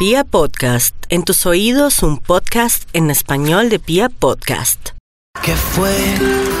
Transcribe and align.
Pia 0.00 0.24
Podcast, 0.24 0.94
en 1.10 1.24
tus 1.24 1.44
oídos 1.44 2.02
un 2.02 2.16
podcast 2.16 2.88
en 2.94 3.10
español 3.10 3.68
de 3.68 3.78
Pia 3.78 4.08
Podcast. 4.08 4.92
¿Qué 5.42 5.54
fue 5.54 5.94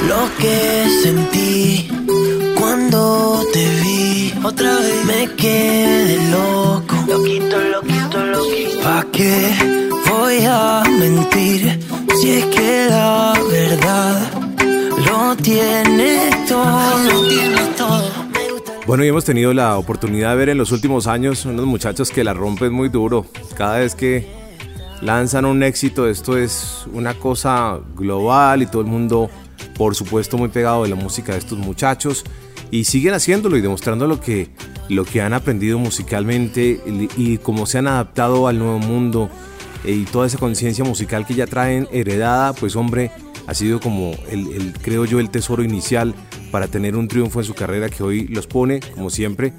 lo 0.06 0.28
que 0.36 0.86
sentí 1.02 1.88
cuando 2.54 3.42
te 3.50 3.66
vi? 3.80 4.34
Otra 4.44 4.76
vez 4.76 5.04
me 5.06 5.34
quedé 5.36 6.30
loco, 6.30 6.94
loquito, 7.08 7.58
loquito, 7.58 8.26
loquito. 8.26 8.80
¿Pa' 8.82 9.06
qué 9.10 9.88
voy 10.10 10.44
a 10.44 10.82
mentir 10.98 11.80
si 12.20 12.32
es 12.32 12.44
que 12.44 12.88
la 12.90 13.40
verdad 13.50 14.20
lo 15.06 15.34
tiene 15.36 16.28
todo? 16.46 16.98
Lo 17.04 17.26
tiene 17.26 17.64
todo. 17.78 18.19
Bueno, 18.90 19.04
y 19.04 19.06
hemos 19.06 19.24
tenido 19.24 19.54
la 19.54 19.78
oportunidad 19.78 20.30
de 20.30 20.36
ver 20.36 20.48
en 20.48 20.58
los 20.58 20.72
últimos 20.72 21.06
años 21.06 21.44
unos 21.44 21.64
muchachos 21.64 22.10
que 22.10 22.24
la 22.24 22.34
rompen 22.34 22.72
muy 22.72 22.88
duro. 22.88 23.24
Cada 23.56 23.78
vez 23.78 23.94
que 23.94 24.26
lanzan 25.00 25.44
un 25.44 25.62
éxito, 25.62 26.08
esto 26.08 26.36
es 26.36 26.88
una 26.92 27.14
cosa 27.14 27.78
global 27.94 28.62
y 28.62 28.66
todo 28.66 28.82
el 28.82 28.88
mundo, 28.88 29.30
por 29.76 29.94
supuesto, 29.94 30.36
muy 30.38 30.48
pegado 30.48 30.82
de 30.82 30.88
la 30.88 30.96
música 30.96 31.34
de 31.34 31.38
estos 31.38 31.56
muchachos. 31.56 32.24
Y 32.72 32.82
siguen 32.82 33.14
haciéndolo 33.14 33.56
y 33.56 33.60
demostrando 33.60 34.08
lo 34.08 34.20
que, 34.20 34.48
lo 34.88 35.04
que 35.04 35.22
han 35.22 35.34
aprendido 35.34 35.78
musicalmente 35.78 36.82
y, 37.16 37.38
cómo 37.38 37.66
se 37.66 37.78
han 37.78 37.86
adaptado 37.86 38.48
al 38.48 38.58
nuevo 38.58 38.80
mundo 38.80 39.30
eh, 39.84 39.92
y 39.92 40.04
toda 40.04 40.26
esa 40.26 40.38
conciencia 40.38 40.82
musical 40.84 41.24
que 41.24 41.34
ya 41.34 41.46
traen 41.46 41.86
heredada, 41.92 42.54
pues 42.54 42.74
hombre, 42.74 43.12
ha 43.46 43.54
sido 43.54 43.78
como 43.78 44.16
el, 44.32 44.72
creo 44.82 45.04
yo, 45.04 45.20
el 45.20 45.30
tesoro 45.30 45.62
inicial 45.62 46.12
para 46.50 46.68
tener 46.68 46.96
un 46.96 47.08
triunfo 47.08 47.40
en 47.40 47.46
su 47.46 47.54
carrera 47.54 47.88
que 47.88 48.02
hoy 48.02 48.26
los 48.28 48.46
pone, 48.46 48.80
como 48.94 49.10
siempre, 49.10 49.54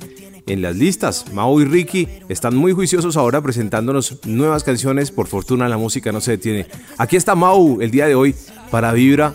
en 0.48 0.62
las 0.62 0.76
listas. 0.76 1.26
Mau 1.34 1.60
y 1.62 1.66
Ricky 1.66 2.08
están 2.30 2.56
muy 2.56 2.74
juiciosos 2.74 3.18
ahora 3.18 3.42
presentándonos 3.42 4.26
nuevas 4.26 4.64
canciones. 4.64 5.12
Por 5.12 5.28
fortuna 5.28 5.70
la 5.70 5.78
música 5.78 6.12
no 6.12 6.22
se 6.22 6.32
detiene. 6.32 6.68
Aquí 6.98 7.16
está 7.16 7.36
Mau 7.36 7.82
el 7.82 7.92
día 7.92 8.08
de 8.08 8.16
hoy 8.16 8.36
para 8.70 8.92
Vibra 8.92 9.34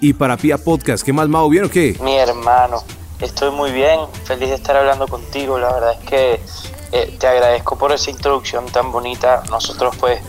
y 0.00 0.14
para 0.14 0.36
Pia 0.36 0.58
Podcast. 0.58 1.04
¿Qué 1.04 1.12
más 1.12 1.28
Mau? 1.28 1.48
¿Bien 1.48 1.64
o 1.64 1.70
qué? 1.70 1.96
Mi 2.02 2.16
hermano, 2.16 2.82
estoy 3.20 3.50
muy 3.50 3.70
bien. 3.72 4.00
Feliz 4.24 4.48
de 4.48 4.56
estar 4.56 4.76
hablando 4.76 5.06
contigo. 5.06 5.58
La 5.58 5.72
verdad 5.72 5.92
es 6.00 6.08
que 6.08 6.40
eh, 6.92 7.16
te 7.18 7.26
agradezco 7.26 7.76
por 7.78 7.92
esa 7.92 8.10
introducción 8.10 8.66
tan 8.66 8.90
bonita. 8.90 9.42
Nosotros 9.50 9.94
pues 9.98 10.20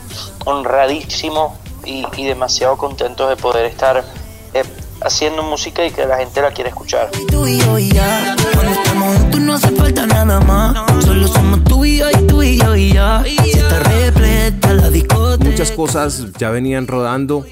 honradísimos 0.45 1.53
y, 1.85 2.05
y 2.17 2.25
demasiado 2.25 2.77
contentos 2.77 3.29
de 3.29 3.35
poder 3.35 3.65
estar 3.65 4.03
eh, 4.53 4.63
haciendo 5.05 5.43
música 5.43 5.85
y 5.85 5.91
que 5.91 6.05
la 6.05 6.17
gente 6.17 6.41
la 6.41 6.51
quiere 6.51 6.69
escuchar. 6.69 7.09
Muchas 15.39 15.71
cosas 15.71 16.33
ya 16.37 16.49
venían 16.49 16.87
rodando 16.87 17.45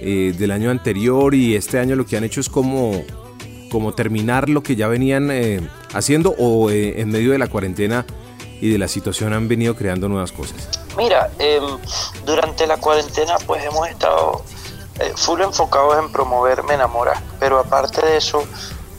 eh, 0.00 0.34
del 0.36 0.50
año 0.52 0.70
anterior 0.70 1.34
y 1.34 1.56
este 1.56 1.78
año 1.78 1.96
lo 1.96 2.06
que 2.06 2.16
han 2.16 2.24
hecho 2.24 2.40
es 2.40 2.48
como, 2.48 3.02
como 3.70 3.94
terminar 3.94 4.48
lo 4.48 4.62
que 4.62 4.76
ya 4.76 4.86
venían 4.88 5.30
eh, 5.30 5.60
haciendo 5.92 6.34
o 6.38 6.70
eh, 6.70 7.00
en 7.00 7.08
medio 7.10 7.32
de 7.32 7.38
la 7.38 7.48
cuarentena 7.48 8.06
y 8.60 8.70
de 8.70 8.78
la 8.78 8.88
situación 8.88 9.32
han 9.32 9.48
venido 9.48 9.74
creando 9.74 10.08
nuevas 10.08 10.32
cosas. 10.32 10.68
Mira, 10.96 11.30
em, 11.38 11.62
durante 12.24 12.66
la 12.66 12.76
cuarentena 12.76 13.36
pues 13.46 13.64
hemos 13.64 13.88
estado 13.88 14.42
eh, 15.00 15.12
full 15.16 15.40
enfocados 15.40 15.98
en 15.98 16.10
promover 16.10 16.62
Me 16.64 16.74
Enamora, 16.74 17.22
pero 17.38 17.58
aparte 17.58 18.04
de 18.04 18.16
eso, 18.16 18.42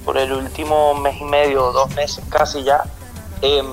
por 0.06 0.18
el 0.18 0.32
último 0.32 0.94
mes 0.96 1.20
y 1.20 1.26
medio, 1.26 1.72
dos 1.72 1.90
meses 1.96 2.24
casi 2.30 2.64
ya, 2.64 2.84
em, 3.42 3.66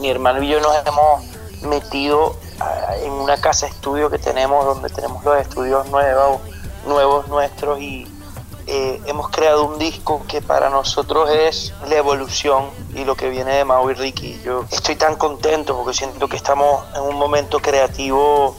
mi 0.00 0.10
hermano 0.10 0.42
y 0.42 0.48
yo 0.48 0.60
nos 0.60 0.74
hemos 0.86 1.24
metido 1.62 2.36
ah, 2.60 2.96
en 3.02 3.12
una 3.12 3.40
casa 3.40 3.66
estudio 3.66 4.10
que 4.10 4.18
tenemos, 4.18 4.64
donde 4.64 4.88
tenemos 4.90 5.24
los 5.24 5.38
estudios 5.38 5.88
nuevos, 5.88 6.40
nuevos 6.86 7.28
nuestros 7.28 7.80
y 7.80 8.06
eh, 8.68 9.00
hemos 9.06 9.28
creado 9.28 9.64
un 9.64 9.78
disco 9.78 10.22
que 10.26 10.42
para 10.42 10.70
nosotros 10.70 11.30
es 11.30 11.72
la 11.88 11.96
evolución 11.96 12.64
y 12.94 13.04
lo 13.04 13.14
que 13.14 13.28
viene 13.28 13.54
de 13.54 13.64
Mau 13.64 13.88
y 13.90 13.94
Ricky. 13.94 14.40
Yo 14.44 14.64
estoy 14.70 14.96
tan 14.96 15.14
contento 15.14 15.76
porque 15.76 15.94
siento 15.94 16.28
que 16.28 16.36
estamos 16.36 16.84
en 16.96 17.02
un 17.02 17.14
momento 17.14 17.60
creativo 17.60 18.56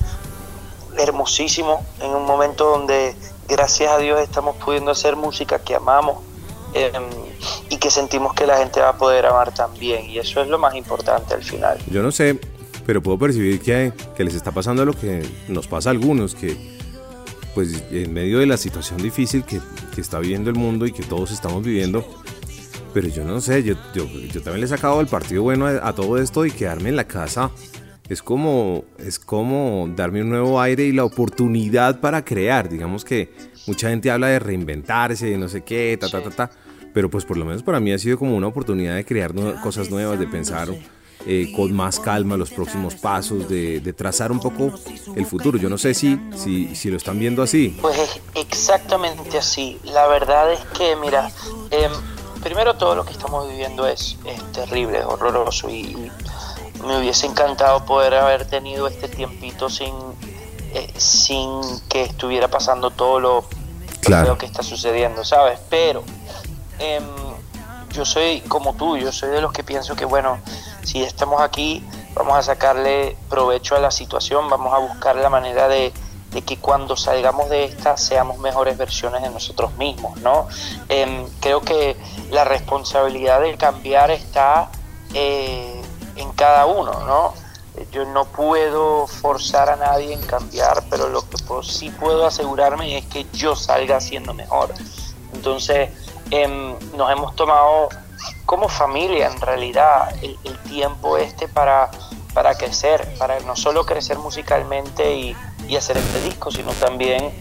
hermosísimo, 0.97 1.85
en 2.01 2.11
un 2.11 2.25
momento 2.25 2.65
donde 2.65 3.15
gracias 3.47 3.91
a 3.91 3.97
Dios 3.97 4.19
estamos 4.19 4.55
pudiendo 4.57 4.91
hacer 4.91 5.15
música 5.15 5.59
que 5.59 5.75
amamos 5.75 6.17
em, 6.73 7.03
y 7.69 7.77
que 7.77 7.89
sentimos 7.89 8.33
que 8.33 8.45
la 8.45 8.57
gente 8.57 8.79
va 8.79 8.89
a 8.89 8.97
poder 8.97 9.25
amar 9.25 9.53
también. 9.53 10.09
Y 10.09 10.19
eso 10.19 10.41
es 10.41 10.47
lo 10.47 10.57
más 10.57 10.75
importante 10.75 11.33
al 11.33 11.43
final. 11.43 11.77
Yo 11.89 12.03
no 12.03 12.11
sé, 12.11 12.39
pero 12.85 13.01
puedo 13.01 13.17
percibir 13.17 13.61
que, 13.61 13.93
les 14.17 14.33
está 14.33 14.51
pasando 14.51 14.85
lo 14.85 14.93
que 14.93 15.27
nos 15.47 15.67
pasa 15.67 15.89
a 15.89 15.91
algunos, 15.91 16.35
que 16.35 16.77
pues 17.55 17.83
en 17.89 18.13
medio 18.13 18.39
de 18.39 18.45
la 18.45 18.57
situación 18.57 19.01
difícil 19.01 19.43
que, 19.43 19.59
está 19.99 20.19
viviendo 20.19 20.51
el 20.51 20.55
mundo 20.55 20.85
y 20.85 20.91
que 20.91 21.01
todos 21.01 21.31
estamos 21.31 21.63
viviendo, 21.63 22.05
pero 22.93 23.07
yo 23.07 23.23
no 23.23 23.41
sé, 23.41 23.63
yo, 23.63 23.73
yo, 23.95 24.05
yo 24.05 24.43
también 24.43 24.59
le 24.59 24.65
he 24.67 24.69
sacado 24.69 25.01
el 25.01 25.07
partido 25.07 25.41
bueno 25.41 25.65
a 25.65 25.93
todo 25.93 26.19
esto 26.19 26.45
y 26.45 26.51
quedarme 26.51 26.89
en 26.89 26.95
la 26.95 27.05
casa 27.05 27.49
es 28.09 28.21
como, 28.21 28.85
es 28.99 29.19
como 29.19 29.89
darme 29.95 30.21
un 30.21 30.29
nuevo 30.29 30.61
aire 30.61 30.85
y 30.85 30.91
la 30.91 31.03
oportunidad 31.03 31.99
para 31.99 32.23
crear. 32.23 32.69
Digamos 32.69 33.03
que 33.03 33.31
mucha 33.67 33.89
gente 33.89 34.09
habla 34.11 34.27
de 34.27 34.39
reinventarse, 34.39 35.27
de 35.27 35.37
no 35.37 35.49
sé 35.49 35.61
qué, 35.61 35.97
ta, 35.99 36.09
ta, 36.09 36.21
ta, 36.21 36.29
ta. 36.29 36.51
Pero 36.93 37.09
pues 37.09 37.25
por 37.25 37.37
lo 37.37 37.45
menos 37.45 37.63
para 37.63 37.79
mí 37.79 37.91
ha 37.91 37.99
sido 37.99 38.17
como 38.17 38.35
una 38.35 38.47
oportunidad 38.47 38.95
de 38.95 39.05
crear 39.05 39.33
cosas 39.61 39.89
nuevas, 39.89 40.19
de 40.19 40.27
pensar 40.27 40.69
eh, 41.25 41.51
con 41.53 41.73
más 41.73 41.99
calma 41.99 42.37
los 42.37 42.51
próximos 42.51 42.95
pasos, 42.95 43.49
de, 43.49 43.93
trazar 43.93 44.31
un 44.31 44.39
poco 44.39 44.71
el 45.15 45.25
futuro. 45.25 45.57
Yo 45.57 45.69
no 45.69 45.77
sé 45.77 45.93
si, 45.93 46.17
si, 46.35 46.73
si, 46.75 46.89
lo 46.89 46.97
están 46.97 47.19
viendo 47.19 47.43
así. 47.43 47.77
Pues 47.81 47.99
es 47.99 48.21
exactamente 48.35 49.37
así. 49.37 49.77
La 49.83 50.07
verdad 50.07 50.53
es 50.53 50.59
que, 50.77 50.95
mira, 50.95 51.29
em, 51.71 51.91
primero 52.41 52.75
todo 52.75 52.95
lo 52.95 53.03
que 53.03 53.11
estamos 53.11 53.49
viviendo 53.49 53.85
es, 53.87 54.17
es 54.25 54.51
terrible, 54.53 54.99
es 54.99 55.05
horroroso 55.05 55.69
y 55.69 56.09
me 56.85 56.97
hubiese 56.97 57.25
encantado 57.25 57.85
poder 57.85 58.15
haber 58.15 58.45
tenido 58.47 58.87
este 58.87 59.07
tiempito 59.07 59.69
sin, 59.69 59.93
eh, 60.73 60.93
sin 60.97 61.61
que 61.89 62.03
estuviera 62.03 62.47
pasando 62.47 62.91
todo 62.91 63.19
lo 63.19 63.45
que 64.37 64.45
está 64.45 64.63
sucediendo, 64.63 65.25
¿sabes? 65.25 65.59
Pero 65.69 66.03
em, 66.79 67.03
yo 67.91 68.05
soy 68.05 68.41
como 68.41 68.73
tú, 68.73 68.97
yo 68.97 69.11
soy 69.11 69.29
de 69.29 69.41
los 69.41 69.51
que 69.51 69.63
pienso 69.63 69.95
que, 69.95 70.05
bueno, 70.05 70.39
si 70.83 71.03
estamos 71.03 71.41
aquí, 71.41 71.83
vamos 72.13 72.37
a 72.37 72.43
sacarle 72.43 73.17
provecho 73.29 73.75
a 73.75 73.79
la 73.79 73.91
situación, 73.91 74.49
vamos 74.49 74.73
a 74.73 74.77
buscar 74.77 75.15
la 75.15 75.29
manera 75.29 75.67
de, 75.67 75.91
que 76.45 76.57
cuando 76.57 76.95
salgamos 76.95 77.49
de 77.49 77.63
esta 77.63 77.97
seamos 77.97 78.37
mejores 78.37 78.77
versiones 78.77 79.23
de 79.23 79.29
nosotros 79.31 79.73
mismos, 79.75 80.19
¿no? 80.21 80.47
Em, 80.87 81.25
creo 81.39 81.61
que 81.61 81.97
la 82.29 82.43
responsabilidad 82.43 83.41
del 83.41 83.57
cambiar 83.57 84.11
está... 84.11 84.69
Eh, 85.13 85.76
en 86.17 86.31
cada 86.33 86.65
uno, 86.65 86.91
¿no? 87.05 87.33
Yo 87.91 88.05
no 88.05 88.25
puedo 88.25 89.05
forzar 89.05 89.69
a 89.69 89.75
nadie 89.75 90.13
en 90.13 90.21
cambiar, 90.21 90.83
pero 90.89 91.09
lo 91.09 91.21
que 91.29 91.37
sí 91.63 91.89
puedo 91.91 92.25
asegurarme 92.25 92.97
es 92.97 93.05
que 93.05 93.25
yo 93.33 93.55
salga 93.55 94.01
siendo 94.01 94.33
mejor. 94.33 94.73
Entonces, 95.33 95.89
em, 96.31 96.75
nos 96.95 97.11
hemos 97.11 97.35
tomado 97.35 97.89
como 98.45 98.67
familia 98.67 99.27
en 99.27 99.39
realidad 99.39 100.11
el, 100.21 100.37
tiempo 100.67 101.17
este 101.17 101.47
para, 101.47 101.91
para 102.33 102.55
crecer, 102.55 103.15
para 103.17 103.39
no 103.41 103.55
solo 103.55 103.85
crecer 103.85 104.17
musicalmente 104.17 105.13
y, 105.13 105.35
hacer 105.75 105.97
este 105.97 106.21
disco, 106.21 106.49
sino 106.49 106.71
también 106.71 107.31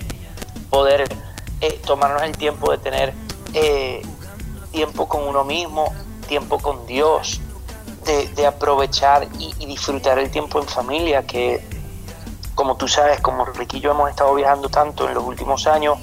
poder 0.69 1.09
eh, 1.61 1.81
tomarnos 1.87 2.23
el 2.23 2.37
tiempo 2.37 2.73
de 2.73 2.79
tener 2.79 3.15
eh, 3.55 4.03
tiempo 4.73 5.09
con 5.09 5.23
uno 5.23 5.45
mismo, 5.45 5.95
tiempo 6.27 6.59
con 6.59 6.87
Dios, 6.87 7.41
de, 8.07 8.47
aprovechar 8.47 9.27
y, 9.39 9.67
disfrutar 9.67 10.19
el 10.19 10.31
tiempo 10.31 10.61
en 10.61 10.69
familia, 10.69 11.27
que 11.27 11.63
como 12.55 12.77
tú 12.77 12.89
sabes, 12.89 13.21
como 13.21 13.45
Ricky 13.45 13.79
y 13.79 13.81
yo 13.81 13.91
hemos 13.91 14.09
estado 14.09 14.35
viajando 14.35 14.69
tanto 14.69 15.09
en 15.09 15.15
los 15.15 15.25
últimos 15.25 15.67
años, 15.67 15.99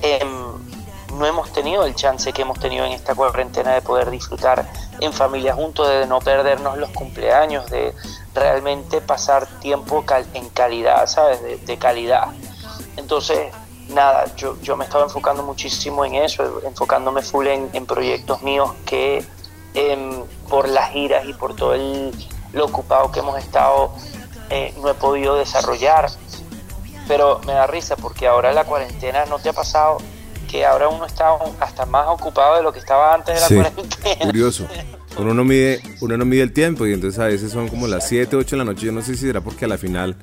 em, 0.00 0.28
no 1.18 1.26
hemos 1.26 1.52
tenido 1.52 1.84
el 1.84 1.94
chance 1.94 2.32
que 2.32 2.42
hemos 2.42 2.58
tenido 2.60 2.84
en 2.84 2.92
esta 2.92 3.14
cuarentena 3.14 3.74
de 3.74 3.82
poder 3.82 4.10
disfrutar 4.10 4.66
en 5.00 5.12
familia 5.12 5.54
juntos, 5.54 5.88
de 5.88 6.06
no 6.06 6.20
perdernos 6.20 6.78
los 6.78 6.90
cumpleaños, 6.90 7.68
de 7.70 7.92
realmente 8.34 9.00
pasar 9.00 9.46
tiempo 9.60 10.04
en 10.34 10.48
calidad, 10.50 11.06
¿sabes? 11.06 11.40
De, 11.66 11.76
calidad. 11.78 12.28
Entonces, 12.96 13.52
nada, 13.88 14.26
yo, 14.36 14.56
yo 14.62 14.76
me 14.76 14.84
estaba 14.84 15.04
enfocando 15.04 15.42
muchísimo 15.42 16.04
en 16.04 16.14
eso, 16.14 16.60
enfocándome 16.64 17.22
full 17.22 17.46
en, 17.48 17.68
en 17.72 17.84
proyectos 17.84 18.42
míos 18.42 18.70
que 18.86 19.24
Em, 19.78 20.24
por 20.48 20.68
las 20.68 20.90
giras 20.90 21.24
y 21.28 21.32
por 21.34 21.54
todo 21.54 21.74
el, 21.74 22.10
lo 22.52 22.64
ocupado 22.64 23.12
que 23.12 23.20
hemos 23.20 23.38
estado, 23.38 23.92
eh, 24.50 24.74
no 24.82 24.90
he 24.90 24.94
podido 24.94 25.36
desarrollar. 25.36 26.10
Pero 27.06 27.40
me 27.46 27.52
da 27.52 27.68
risa 27.68 27.94
porque 27.94 28.26
ahora 28.26 28.52
la 28.52 28.64
cuarentena 28.64 29.24
no 29.26 29.38
te 29.38 29.50
ha 29.50 29.52
pasado 29.52 29.98
que 30.50 30.66
ahora 30.66 30.88
uno 30.88 31.06
está 31.06 31.28
hasta 31.60 31.86
más 31.86 32.08
ocupado 32.08 32.56
de 32.56 32.62
lo 32.64 32.72
que 32.72 32.80
estaba 32.80 33.14
antes 33.14 33.36
de 33.36 33.40
la 33.40 33.70
cuarentena. 33.70 34.24
Curioso. 34.24 34.66
uno 35.18 35.32
no 35.32 35.44
mide, 35.44 35.80
uno 36.00 36.16
no 36.16 36.24
mide 36.24 36.42
el 36.42 36.52
tiempo 36.52 36.84
y 36.84 36.92
entonces 36.92 37.20
a 37.20 37.26
veces 37.26 37.52
son 37.52 37.68
como 37.68 37.86
las 37.86 38.08
7, 38.08 38.34
8 38.34 38.56
de 38.56 38.58
la 38.58 38.64
noche. 38.64 38.86
Yo 38.86 38.92
no 38.92 39.00
sé 39.00 39.14
si 39.14 39.26
será 39.26 39.40
porque 39.42 39.66
a 39.66 39.68
la 39.68 39.78
final 39.78 40.16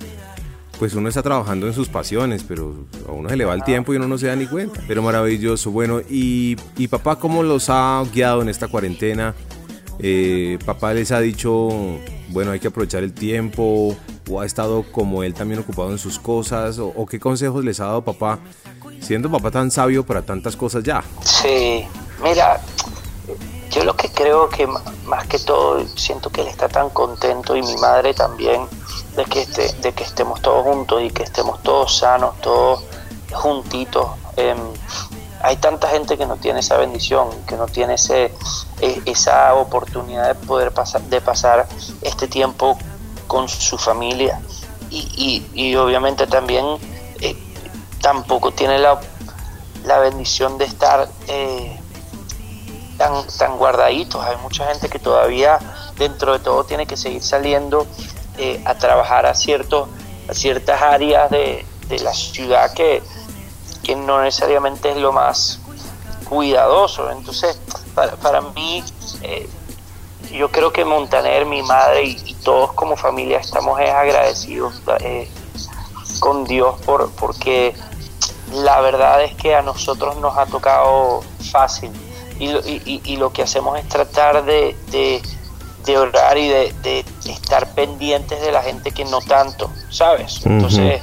pues 0.80 0.94
uno 0.94 1.10
está 1.10 1.24
trabajando 1.24 1.68
en 1.68 1.74
sus 1.74 1.88
pasiones, 1.88 2.44
pero 2.44 2.76
a 3.08 3.12
uno 3.12 3.30
se 3.30 3.38
le 3.38 3.46
va 3.46 3.54
el 3.54 3.64
tiempo 3.64 3.94
y 3.94 3.98
uno 3.98 4.08
no 4.08 4.18
se 4.18 4.28
da 4.28 4.36
ni 4.36 4.48
cuenta. 4.48 4.82
Pero 4.88 5.02
maravilloso. 5.02 5.72
Bueno, 5.72 6.02
y, 6.02 6.58
y 6.78 6.88
papá, 6.88 7.18
¿cómo 7.18 7.44
los 7.44 7.70
ha 7.70 8.04
guiado 8.14 8.42
en 8.42 8.50
esta 8.50 8.68
cuarentena? 8.68 9.34
Eh, 10.00 10.60
papá 10.66 10.94
les 10.94 11.12
ha 11.12 11.20
dicho, 11.20 11.70
bueno, 12.30 12.52
hay 12.52 12.60
que 12.60 12.68
aprovechar 12.68 13.04
el 13.04 13.14
tiempo, 13.14 13.96
o 14.30 14.42
ha 14.42 14.46
estado 14.46 14.84
como 14.92 15.24
él 15.24 15.34
también 15.34 15.60
ocupado 15.60 15.92
en 15.92 15.98
sus 15.98 16.20
cosas, 16.20 16.80
o, 16.80 17.06
qué 17.06 17.20
consejos 17.20 17.64
les 17.64 17.80
ha 17.80 17.86
dado 17.86 18.04
papá, 18.04 18.40
siendo 19.00 19.32
papá 19.32 19.52
tan 19.52 19.72
sabio 19.72 20.06
para 20.06 20.22
tantas 20.24 20.56
cosas 20.56 20.84
ya. 20.84 21.04
Sí, 21.22 21.86
mira, 22.22 22.60
yo 23.72 23.84
lo 23.84 23.96
que 23.96 24.10
creo 24.10 24.50
que 24.50 24.68
más 25.06 25.28
que 25.28 25.40
todo 25.40 25.86
siento 25.96 26.30
que 26.30 26.42
él 26.42 26.48
está 26.48 26.68
tan 26.68 26.90
contento 26.90 27.56
y 27.56 27.62
mi 27.62 27.76
madre 27.78 28.14
también 28.14 28.62
de 29.16 29.26
que, 29.26 29.42
este, 29.42 29.72
de 29.74 29.94
que 29.94 30.04
estemos 30.04 30.42
todos 30.42 30.64
juntos 30.64 31.02
y 31.02 31.10
que 31.10 31.24
estemos 31.24 31.62
todos 31.64 31.98
sanos, 31.98 32.40
todos 32.42 32.84
juntitos. 33.32 34.08
Em, 34.38 34.58
hay 35.42 35.58
tanta 35.58 35.88
gente 35.90 36.18
que 36.18 36.26
no 36.26 36.38
tiene 36.38 36.60
esa 36.60 36.78
bendición, 36.78 37.30
que 37.48 37.56
no 37.56 37.68
tiene 37.68 37.96
ese, 37.96 38.34
e, 38.82 39.02
esa 39.06 39.54
oportunidad 39.56 40.28
de 40.28 40.36
poder 40.36 40.72
pasar, 40.72 41.02
de 41.04 41.22
pasar 41.22 41.68
este 42.02 42.28
tiempo 42.28 42.78
con 43.28 43.48
su 43.48 43.78
familia 43.78 44.42
y, 44.90 45.76
obviamente 45.76 46.28
también 46.28 46.66
eh, 47.22 47.36
tampoco 48.02 48.52
tiene 48.52 48.80
la, 48.80 49.00
la, 49.84 50.00
bendición 50.00 50.58
de 50.58 50.66
estar 50.66 51.10
eh, 51.28 51.80
tan, 52.98 53.26
tan 53.28 53.58
guardaditos. 53.58 54.24
Hay 54.24 54.38
mucha 54.38 54.66
gente 54.68 54.90
que 54.90 55.00
todavía 55.00 55.60
dentro 55.98 56.34
de 56.34 56.40
todo 56.40 56.64
tiene 56.64 56.86
que 56.86 56.98
seguir 56.98 57.24
saliendo 57.24 57.88
eh, 58.38 58.62
a 58.66 58.76
trabajar 58.76 59.26
a, 59.26 59.34
ciertos, 59.34 59.90
ciertas 60.32 60.82
áreas 60.82 61.30
de, 61.30 61.66
de 61.88 62.00
la 62.00 62.14
ciudad 62.14 62.74
que, 62.74 63.02
que 63.84 63.96
no 63.96 64.22
necesariamente 64.22 64.92
es 64.92 64.98
lo 64.98 65.12
más 65.12 65.60
cuidadoso. 66.28 67.10
Entonces, 67.12 67.60
para, 67.94 68.16
para 68.18 68.42
mí, 68.42 68.84
eh, 69.22 69.48
yo 70.32 70.52
creo 70.52 70.74
que 70.74 70.84
Montaner, 70.84 71.46
mi 71.46 71.62
madre 71.62 72.04
y, 72.04 72.36
todos 72.44 72.74
como 72.74 72.96
familia 72.96 73.40
estamos 73.40 73.80
agradecidos 73.80 74.80
eh, 75.00 75.28
con 76.20 76.44
Dios 76.44 76.80
por, 76.86 77.10
porque 77.14 77.74
la 78.54 78.82
verdad 78.82 79.24
es 79.24 79.34
que 79.34 79.56
a 79.56 79.64
nosotros 79.64 80.18
nos 80.18 80.38
ha 80.38 80.46
tocado 80.46 81.24
fácil 81.52 81.90
y, 82.38 82.52
y, 82.52 83.02
y 83.04 83.18
lo 83.18 83.34
que 83.34 83.42
hacemos 83.42 83.80
es 83.80 83.88
tratar 83.88 84.46
de, 84.46 84.76
orar 85.98 86.38
y 86.38 86.50
de, 86.50 87.06
estar 87.26 87.74
pendientes 87.74 88.42
de 88.42 88.52
la 88.52 88.62
gente 88.62 88.92
que 88.92 89.06
no 89.06 89.20
tanto, 89.22 89.72
¿sabes? 89.90 90.46
Entonces, 90.46 91.02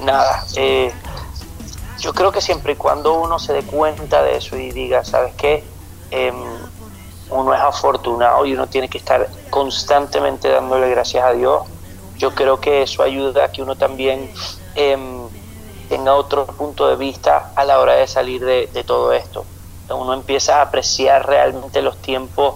nada, 0.00 0.44
eh, 0.56 0.92
yo 2.00 2.12
creo 2.12 2.32
que 2.32 2.40
siempre 2.40 2.74
y 2.74 2.76
cuando 2.76 3.14
uno 3.14 3.38
se 3.38 3.52
dé 3.52 3.62
cuenta 3.62 4.22
de 4.22 4.36
eso 4.36 4.56
y 4.56 4.70
diga, 4.72 5.04
¿sabes 5.04 5.34
qué? 5.36 5.64
Em, 6.10 6.34
uno 7.30 7.54
es 7.54 7.60
afortunado 7.60 8.44
y 8.44 8.52
uno 8.52 8.66
tiene 8.66 8.88
que 8.88 8.98
estar 8.98 9.28
constantemente 9.50 10.48
dándole 10.48 10.90
gracias 10.90 11.24
a 11.24 11.32
Dios. 11.32 11.62
Yo 12.18 12.34
creo 12.34 12.60
que 12.60 12.82
eso 12.82 13.02
ayuda 13.02 13.46
a 13.46 13.52
que 13.52 13.62
uno 13.62 13.76
también 13.76 14.30
em, 14.74 15.28
tenga 15.88 16.14
otro 16.14 16.46
punto 16.46 16.88
de 16.88 16.96
vista 16.96 17.52
a 17.54 17.64
la 17.64 17.80
hora 17.80 17.94
de 17.94 18.06
salir 18.06 18.44
de, 18.44 18.84
todo 18.84 19.12
esto. 19.12 19.44
Uno 19.88 20.14
empieza 20.14 20.58
a 20.58 20.62
apreciar 20.62 21.26
realmente 21.26 21.82
los 21.82 21.96
tiempos 22.00 22.54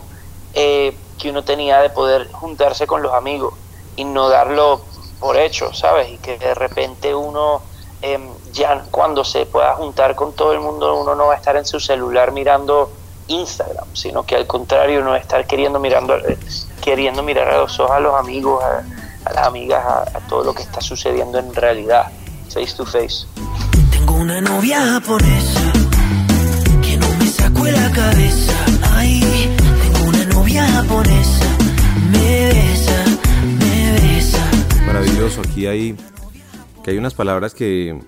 eh, 0.54 0.94
que 1.18 1.30
uno 1.30 1.44
tenía 1.44 1.80
de 1.80 1.90
poder 1.90 2.30
juntarse 2.32 2.86
con 2.86 3.02
los 3.02 3.12
amigos 3.12 3.54
y 3.96 4.04
no 4.04 4.28
darlo 4.28 4.80
por 5.20 5.36
hecho, 5.36 5.74
¿sabes? 5.74 6.10
Y 6.10 6.18
que 6.18 6.38
de 6.38 6.54
repente 6.54 7.14
uno 7.14 7.62
Em, 8.00 8.28
ya 8.52 8.84
cuando 8.92 9.24
se 9.24 9.44
pueda 9.46 9.74
juntar 9.74 10.14
con 10.14 10.32
todo 10.32 10.52
el 10.52 10.60
mundo, 10.60 11.00
uno 11.00 11.16
no 11.16 11.26
va 11.26 11.34
a 11.34 11.36
estar 11.36 11.56
en 11.56 11.64
su 11.64 11.80
celular 11.80 12.30
mirando 12.30 12.92
Instagram, 13.26 13.86
sino 13.92 14.24
que 14.24 14.36
al 14.36 14.46
contrario, 14.46 15.00
uno 15.00 15.10
va 15.10 15.16
a 15.16 15.20
estar 15.20 15.44
queriendo, 15.48 15.80
mirando, 15.80 16.16
eh, 16.16 16.38
queriendo 16.80 17.24
mirar 17.24 17.48
a 17.48 17.58
los 17.58 17.78
ojos 17.80 17.96
a 17.96 18.00
los 18.00 18.14
amigos, 18.14 18.62
a, 18.62 19.32
las 19.32 19.46
amigas, 19.46 19.84
a, 19.84 20.20
todo 20.28 20.44
lo 20.44 20.54
que 20.54 20.62
está 20.62 20.80
sucediendo 20.80 21.38
en 21.38 21.52
realidad, 21.52 22.06
face 22.48 22.74
to 22.76 22.86
face. 22.86 23.26
Tengo 23.90 24.14
una 24.14 24.40
novia 24.40 24.80
japonesa 24.80 25.72
que 26.80 26.96
no 26.96 27.08
me 27.18 27.26
sacó 27.26 27.64
la 27.64 27.90
cabeza. 27.90 28.54
Japonesa, 30.82 31.58
me 32.10 32.46
besa, 32.46 33.04
me 33.58 33.92
besa. 33.92 34.50
Maravilloso, 34.86 35.40
aquí 35.40 35.66
hay 35.66 35.96
hay 36.90 36.96
unas 36.96 37.14
palabras 37.14 37.54
que, 37.54 37.98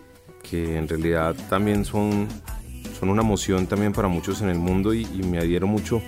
que 0.42 0.78
en 0.78 0.88
realidad 0.88 1.36
también 1.48 1.84
son, 1.84 2.28
son 2.98 3.10
una 3.10 3.22
emoción 3.22 3.66
también 3.66 3.92
para 3.92 4.08
muchos 4.08 4.40
en 4.42 4.48
el 4.48 4.58
mundo 4.58 4.94
y, 4.94 5.04
me 5.04 5.38
adhiero 5.38 5.66
mucho. 5.66 6.02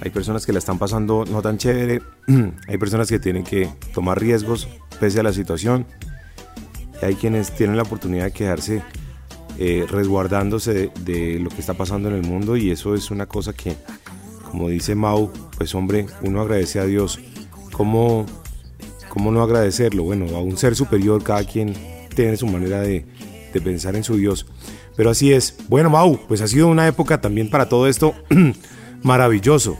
Hay 0.00 0.10
personas 0.10 0.44
que 0.46 0.52
la 0.52 0.58
están 0.58 0.78
pasando 0.78 1.24
no 1.30 1.42
tan 1.42 1.58
chévere, 1.58 2.02
hay 2.68 2.78
personas 2.78 3.08
que 3.08 3.18
tienen 3.18 3.44
que 3.44 3.68
tomar 3.94 4.20
riesgos 4.20 4.68
pese 5.00 5.20
a 5.20 5.22
la 5.22 5.32
situación, 5.32 5.86
y 7.02 7.04
hay 7.04 7.14
quienes 7.14 7.52
tienen 7.52 7.76
la 7.76 7.82
oportunidad 7.82 8.24
de 8.24 8.32
quedarse 8.32 8.82
eh, 9.58 9.86
resguardándose 9.88 10.72
de, 10.72 10.90
de, 11.00 11.38
lo 11.38 11.50
que 11.50 11.60
está 11.60 11.74
pasando 11.74 12.08
en 12.08 12.14
el 12.14 12.22
mundo 12.22 12.56
y 12.56 12.70
eso 12.70 12.94
es 12.94 13.10
una 13.10 13.26
cosa 13.26 13.54
que, 13.54 13.76
como 14.50 14.68
dice 14.68 14.94
Mau, 14.94 15.30
pues 15.56 15.74
hombre, 15.74 16.06
uno 16.22 16.40
agradece 16.40 16.80
a 16.80 16.84
Dios. 16.84 17.18
Como 17.72 18.26
¿Cómo 19.16 19.30
no 19.30 19.42
agradecerlo? 19.42 20.02
Bueno, 20.02 20.26
a 20.36 20.40
un 20.42 20.58
ser 20.58 20.76
superior 20.76 21.22
cada 21.22 21.42
quien 21.42 21.72
tiene 22.14 22.36
su 22.36 22.46
manera 22.46 22.82
de, 22.82 23.06
pensar 23.64 23.96
en 23.96 24.04
su 24.04 24.18
Dios. 24.18 24.44
Pero 24.94 25.08
así 25.08 25.32
es. 25.32 25.56
Bueno, 25.68 25.88
Mau, 25.88 26.20
pues 26.28 26.42
ha 26.42 26.48
sido 26.48 26.68
una 26.68 26.86
época 26.86 27.18
también 27.22 27.48
para 27.48 27.66
todo 27.66 27.86
esto 27.88 28.14
maravilloso. 29.02 29.78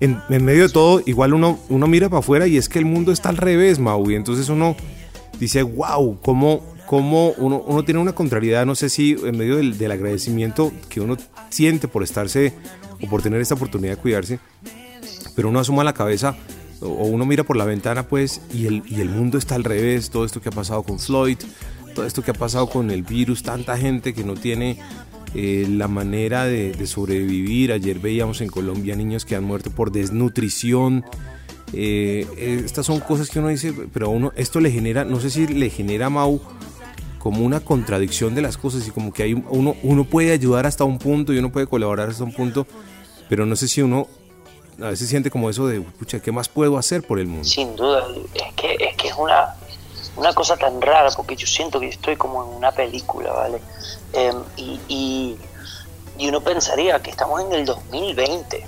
En, 0.00 0.20
medio 0.28 0.66
de 0.66 0.68
todo, 0.68 1.00
igual 1.06 1.34
uno, 1.34 1.60
uno 1.68 1.86
mira 1.86 2.08
para 2.08 2.18
afuera 2.18 2.48
y 2.48 2.56
es 2.56 2.68
que 2.68 2.80
el 2.80 2.86
mundo 2.86 3.12
está 3.12 3.28
al 3.28 3.36
revés, 3.36 3.78
Mau. 3.78 4.10
Y 4.10 4.16
entonces 4.16 4.48
uno 4.48 4.74
dice, 5.38 5.62
wow, 5.62 6.18
cómo, 6.20 6.64
cómo 6.86 7.34
uno, 7.38 7.62
uno 7.68 7.84
tiene 7.84 8.00
una 8.00 8.16
contrariedad, 8.16 8.66
no 8.66 8.74
sé 8.74 8.88
si 8.88 9.12
en 9.12 9.38
medio 9.38 9.58
del, 9.58 9.78
del, 9.78 9.92
agradecimiento 9.92 10.72
que 10.88 11.00
uno 11.00 11.16
siente 11.50 11.86
por 11.86 12.02
estarse 12.02 12.52
o 13.02 13.08
por 13.08 13.22
tener 13.22 13.40
esta 13.40 13.54
oportunidad 13.54 13.96
de 13.96 14.02
cuidarse, 14.02 14.38
pero 15.34 15.48
uno 15.48 15.60
asuma 15.60 15.84
la 15.84 15.94
cabeza 15.94 16.36
o 16.80 17.04
uno 17.06 17.24
mira 17.24 17.42
por 17.44 17.56
la 17.56 17.64
ventana 17.64 18.06
pues 18.06 18.40
y 18.52 18.66
el, 18.66 18.82
y 18.86 19.00
el 19.00 19.08
mundo 19.08 19.38
está 19.38 19.54
al 19.54 19.64
revés, 19.64 20.10
todo 20.10 20.24
esto 20.24 20.40
que 20.40 20.48
ha 20.48 20.52
pasado 20.52 20.82
con 20.82 20.98
Floyd, 20.98 21.38
todo 21.94 22.06
esto 22.06 22.22
que 22.22 22.30
ha 22.30 22.34
pasado 22.34 22.68
con 22.68 22.90
el 22.90 23.02
virus, 23.02 23.42
tanta 23.42 23.76
gente 23.78 24.12
que 24.12 24.22
no 24.22 24.34
tiene 24.34 24.78
eh, 25.34 25.66
la 25.68 25.88
manera 25.88 26.44
de, 26.44 26.86
sobrevivir. 26.86 27.72
Ayer 27.72 27.98
veíamos 27.98 28.40
en 28.40 28.48
Colombia 28.48 28.96
niños 28.96 29.24
que 29.24 29.36
han 29.36 29.44
muerto 29.44 29.70
por 29.70 29.92
desnutrición. 29.92 31.04
Eh, 31.72 32.26
eh, 32.36 32.62
estas 32.64 32.86
son 32.86 33.00
cosas 33.00 33.28
que 33.28 33.38
uno 33.38 33.48
dice, 33.48 33.74
pero 33.92 34.06
a 34.06 34.08
uno 34.08 34.32
esto 34.36 34.60
le 34.60 34.70
genera, 34.70 35.04
no 35.04 35.20
sé 35.20 35.30
si 35.30 35.46
le 35.46 35.68
genera 35.68 36.08
Mau 36.08 36.40
como 37.26 37.44
una 37.44 37.58
contradicción 37.58 38.36
de 38.36 38.40
las 38.40 38.56
cosas 38.56 38.86
y 38.86 38.92
como 38.92 39.12
que 39.12 39.24
hay 39.24 39.34
uno, 39.34 39.74
uno 39.82 40.04
puede 40.04 40.30
ayudar 40.30 40.64
hasta 40.64 40.84
un 40.84 40.96
punto 40.96 41.32
y 41.32 41.38
uno 41.38 41.50
puede 41.50 41.66
colaborar 41.66 42.08
hasta 42.08 42.22
un 42.22 42.32
punto, 42.32 42.68
pero 43.28 43.44
no 43.44 43.56
sé 43.56 43.66
si 43.66 43.82
uno 43.82 44.06
a 44.80 44.90
veces 44.90 45.08
siente 45.08 45.28
como 45.28 45.50
eso 45.50 45.66
de, 45.66 45.80
pucha, 45.80 46.20
¿qué 46.20 46.30
más 46.30 46.48
puedo 46.48 46.78
hacer 46.78 47.02
por 47.02 47.18
el 47.18 47.26
mundo? 47.26 47.42
Sin 47.42 47.74
duda, 47.74 48.06
es 48.32 48.54
que 48.54 48.76
es, 48.78 48.96
que 48.96 49.08
es 49.08 49.14
una, 49.18 49.56
una 50.14 50.32
cosa 50.34 50.56
tan 50.56 50.80
rara, 50.80 51.10
porque 51.16 51.34
yo 51.34 51.48
siento 51.48 51.80
que 51.80 51.88
estoy 51.88 52.14
como 52.14 52.44
en 52.44 52.50
una 52.58 52.70
película, 52.70 53.32
¿vale? 53.32 53.60
Em, 54.12 54.36
y, 54.56 54.78
y, 54.86 56.28
uno 56.28 56.40
pensaría 56.42 57.02
que 57.02 57.10
estamos 57.10 57.40
en 57.40 57.52
el 57.54 57.64
2020, 57.64 58.64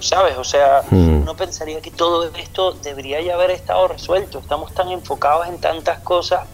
¿sabes? 0.00 0.36
O 0.36 0.44
sea, 0.44 0.82
hmm. 0.90 1.22
uno 1.22 1.34
pensaría 1.34 1.80
que 1.80 1.92
todo 1.92 2.30
esto 2.34 2.72
debería 2.72 3.22
ya 3.22 3.36
haber 3.36 3.52
estado 3.52 3.88
resuelto, 3.88 4.40
estamos 4.40 4.74
tan 4.74 4.90
enfocados 4.90 5.48
en 5.48 5.58
tantas 5.62 6.00
cosas 6.00 6.46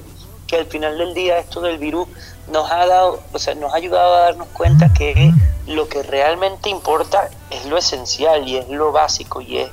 que 0.53 0.59
al 0.59 0.67
final 0.67 0.99
del 0.99 1.15
día 1.15 1.39
esto 1.39 1.63
del 1.63 1.79
virus 1.79 2.07
nos 2.49 2.71
ha 2.71 2.85
dado, 2.85 3.21
o 3.33 3.39
sea, 3.39 3.55
nos 3.55 3.73
ha 3.73 3.77
ayudado 3.77 4.15
a 4.17 4.21
darnos 4.21 4.49
cuenta 4.49 4.93
que 4.93 5.33
lo 5.67 5.89
que 5.89 6.03
realmente 6.03 6.69
importa 6.69 7.31
es 7.49 7.65
lo 7.65 7.79
esencial 7.79 8.47
y 8.47 8.59
es 8.59 8.69
lo 8.69 8.93
básico 8.93 9.41
y 9.41 9.61
es 9.61 9.71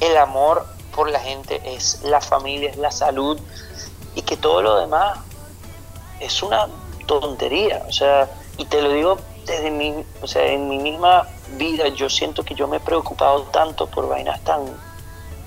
el 0.00 0.14
amor 0.18 0.66
por 0.94 1.08
la 1.08 1.18
gente, 1.18 1.62
es 1.64 2.02
la 2.02 2.20
familia, 2.20 2.68
es 2.68 2.76
la 2.76 2.90
salud 2.90 3.40
y 4.14 4.20
que 4.20 4.36
todo 4.36 4.60
lo 4.60 4.80
demás 4.80 5.18
es 6.20 6.42
una 6.42 6.68
tontería, 7.06 7.82
o 7.88 7.92
sea, 7.92 8.28
y 8.58 8.66
te 8.66 8.82
lo 8.82 8.92
digo 8.92 9.16
desde 9.46 9.70
mi, 9.70 9.94
o 10.20 10.26
sea, 10.26 10.44
en 10.44 10.68
mi 10.68 10.76
misma 10.76 11.26
vida 11.56 11.88
yo 11.88 12.10
siento 12.10 12.44
que 12.44 12.54
yo 12.54 12.68
me 12.68 12.76
he 12.76 12.80
preocupado 12.80 13.44
tanto 13.44 13.86
por 13.86 14.10
vainas 14.10 14.44
tan 14.44 14.66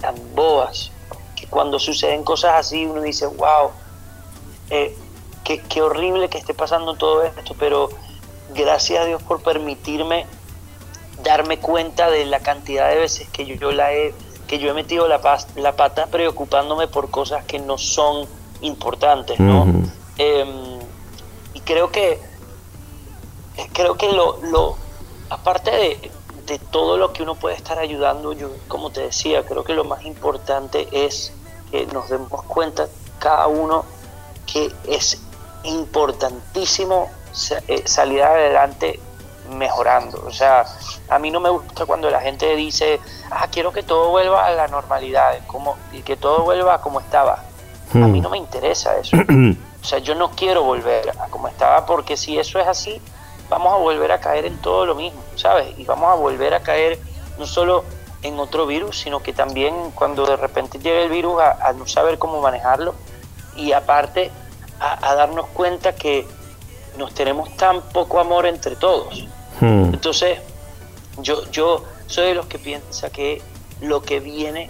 tan 0.02 0.16
boas 0.34 0.90
que 1.36 1.46
cuando 1.46 1.78
suceden 1.78 2.24
cosas 2.24 2.54
así 2.56 2.84
uno 2.88 3.04
dice, 3.04 3.28
wow, 3.28 3.70
eh, 4.70 4.96
qué, 5.44 5.62
qué 5.62 5.82
horrible 5.82 6.30
que 6.30 6.38
esté 6.38 6.54
pasando 6.54 6.96
todo 6.96 7.24
esto, 7.24 7.56
pero 7.60 7.90
gracias 8.54 9.02
a 9.02 9.06
Dios 9.06 9.22
por 9.24 9.42
permitirme 9.42 10.26
darme 11.24 11.60
cuenta 11.60 12.10
de 12.10 12.26
la 12.26 12.40
cantidad 12.40 12.90
de 12.90 12.98
veces 12.98 13.28
que 13.30 13.46
yo, 13.46 13.72
la 13.72 13.94
he, 13.94 14.14
que 14.48 14.60
yo 14.60 14.70
he 14.70 14.74
metido 14.74 15.08
la, 15.08 15.22
la 15.56 15.76
pata 15.76 16.08
preocupándome 16.08 16.88
por 16.88 17.10
cosas 17.10 17.46
que 17.46 17.60
no 17.60 17.78
son 17.78 18.28
importantes, 18.62 19.40
¿no? 19.40 19.66
Em, 20.18 20.80
y 21.54 21.60
creo 21.62 21.92
que, 21.92 22.20
creo 23.74 23.98
que 23.98 24.12
lo, 24.12 24.40
lo 24.44 24.78
aparte 25.30 25.72
de, 25.72 26.12
de 26.46 26.60
todo 26.60 26.98
lo 26.98 27.12
que 27.12 27.24
uno 27.24 27.36
puede 27.36 27.56
estar 27.56 27.80
ayudando, 27.80 28.34
yo 28.34 28.50
como 28.68 28.92
te 28.92 29.02
decía, 29.02 29.46
creo 29.46 29.64
que 29.64 29.74
lo 29.74 29.84
más 29.84 30.06
importante 30.06 30.88
es 30.92 31.34
que 31.72 31.86
nos 31.88 32.10
demos 32.10 32.44
cuenta 32.44 32.88
cada 33.20 33.48
uno 33.48 33.86
que 34.46 34.72
es 34.88 35.22
importantísimo 35.64 37.10
eh, 37.68 37.84
salir 37.86 38.24
adelante 38.24 39.00
mejorando. 39.50 40.24
O 40.26 40.32
sea, 40.32 40.66
a 41.10 41.20
mí 41.20 41.32
no 41.32 41.40
me 41.40 41.50
gusta 41.50 41.86
cuando 41.86 42.10
la 42.10 42.20
gente 42.22 42.56
dice, 42.56 43.00
ah, 43.32 43.48
quiero 43.52 43.72
que 43.72 43.84
todo 43.84 44.10
vuelva 44.10 44.46
a 44.46 44.52
la 44.52 44.68
normalidad, 44.68 45.38
como, 45.48 45.78
y 45.92 46.02
que 46.02 46.18
todo 46.18 46.44
vuelva 46.44 46.76
a 46.76 46.82
como 46.82 47.00
estaba. 47.00 47.44
A 47.94 47.98
mí 47.98 48.20
hmm. 48.20 48.24
no 48.24 48.30
me 48.30 48.38
interesa 48.38 48.98
eso. 48.98 49.16
o 49.82 49.86
sea, 49.86 50.00
yo 50.00 50.16
no 50.16 50.32
quiero 50.32 50.64
volver 50.64 51.12
a 51.20 51.28
como 51.28 51.48
estaba 51.48 51.86
porque 51.86 52.18
si 52.18 52.40
eso 52.40 52.60
es 52.60 52.68
así, 52.68 53.02
vamos 53.50 53.74
a 53.74 53.78
volver 53.78 54.12
a 54.12 54.20
caer 54.20 54.46
en 54.46 54.58
todo 54.58 54.86
lo 54.86 54.96
mismo, 54.96 55.22
¿sabes? 55.36 55.78
Y 55.78 55.86
vamos 55.86 56.12
a 56.12 56.16
volver 56.16 56.54
a 56.54 56.62
caer 56.62 57.00
no 57.38 57.46
solo 57.46 57.84
en 58.24 58.40
otro 58.40 58.66
virus, 58.66 59.00
sino 59.00 59.22
que 59.22 59.34
también 59.34 59.92
cuando 59.94 60.26
de 60.26 60.36
repente 60.36 60.80
llegue 60.80 61.04
el 61.04 61.10
virus 61.10 61.40
a, 61.42 61.74
no 61.74 61.86
saber 61.86 62.18
cómo 62.18 62.42
manejarlo 62.42 62.96
y 63.56 63.72
aparte 63.72 64.32
a, 64.80 65.16
darnos 65.16 65.48
cuenta 65.48 65.96
que 65.96 66.28
nos 66.98 67.14
tenemos 67.14 67.56
tan 67.58 67.82
poco 67.82 68.20
amor 68.20 68.46
entre 68.46 68.76
todos. 68.76 69.26
Hmm. 69.60 69.94
Entonces, 69.94 70.40
yo, 71.20 71.50
yo 71.52 71.84
soy 72.08 72.28
de 72.28 72.36
los 72.36 72.46
que 72.46 72.60
piensa 72.60 73.10
que 73.10 73.42
lo 73.82 74.02
que 74.02 74.20
viene, 74.20 74.70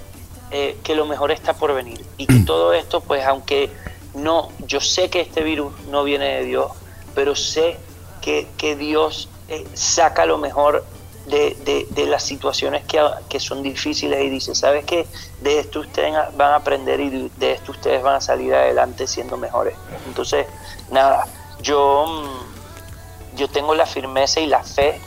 eh, 0.51 0.77
que 0.83 0.95
lo 0.95 1.05
mejor 1.05 1.31
está 1.31 1.53
por 1.53 1.73
venir 1.73 2.05
y 2.17 2.27
que 2.27 2.39
todo 2.45 2.73
esto, 2.73 3.01
pues 3.01 3.25
aunque 3.25 3.71
no, 4.13 4.49
yo 4.59 4.79
sé 4.79 5.09
que 5.09 5.21
este 5.21 5.43
virus 5.43 5.73
no 5.89 6.03
viene 6.03 6.37
de 6.37 6.45
Dios, 6.45 6.71
pero 7.13 7.35
sé 7.35 7.77
que, 8.21 8.75
Dios 8.75 9.29
eh, 9.49 9.67
saca 9.73 10.25
lo 10.25 10.39
mejor 10.39 10.83
de, 11.25 12.05
las 12.07 12.23
situaciones 12.23 12.83
que, 12.85 13.39
son 13.39 13.63
difíciles 13.63 14.23
y 14.23 14.29
dice, 14.29 14.55
¿sabes 14.55 14.85
qué? 14.85 15.07
De 15.41 15.59
esto 15.59 15.81
ustedes 15.81 16.13
van 16.37 16.51
a 16.51 16.55
aprender 16.55 16.99
y 16.99 17.31
de 17.37 17.53
esto 17.53 17.71
ustedes 17.71 18.01
van 18.01 18.15
a 18.15 18.21
salir 18.21 18.53
adelante 18.53 19.07
siendo 19.07 19.37
mejores. 19.37 19.75
Entonces, 20.07 20.47
nada, 20.91 21.25
yo, 21.61 22.05
mm, 22.07 23.37
yo 23.37 23.47
tengo 23.49 23.75
la 23.75 23.85
firmeza 23.85 24.39
y 24.39 24.47
la 24.47 24.63
fe 24.63 24.99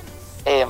em, 0.44 0.68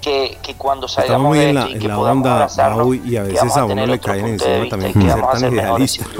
que, 0.00 0.54
cuando 0.58 0.88
salgamos 0.88 1.36
de 1.36 1.50
esto 1.50 1.68
y 1.68 1.78
que 1.78 1.88
podamos 1.88 2.26
abrazarnos, 2.26 2.96
y 2.96 3.16
a 3.16 3.22
veces 3.22 3.56
a, 3.56 3.64
uno 3.64 3.86
le 3.86 3.98
caen 3.98 4.26
encima 4.26 4.68
también 4.68 4.92
ser 4.92 5.20
tan 5.20 5.52
idealista. 5.52 6.06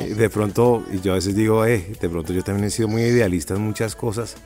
De 0.00 0.30
pronto, 0.30 0.84
y 0.90 1.00
yo 1.00 1.12
a 1.12 1.14
veces 1.16 1.34
digo, 1.34 1.64
eh, 1.64 1.92
de 2.00 2.08
pronto 2.08 2.32
yo 2.32 2.42
también 2.42 2.66
he 2.66 2.70
sido 2.70 2.88
muy 2.88 3.02
idealista 3.02 3.54
en 3.54 3.62
muchas 3.62 3.94
cosas, 3.94 4.36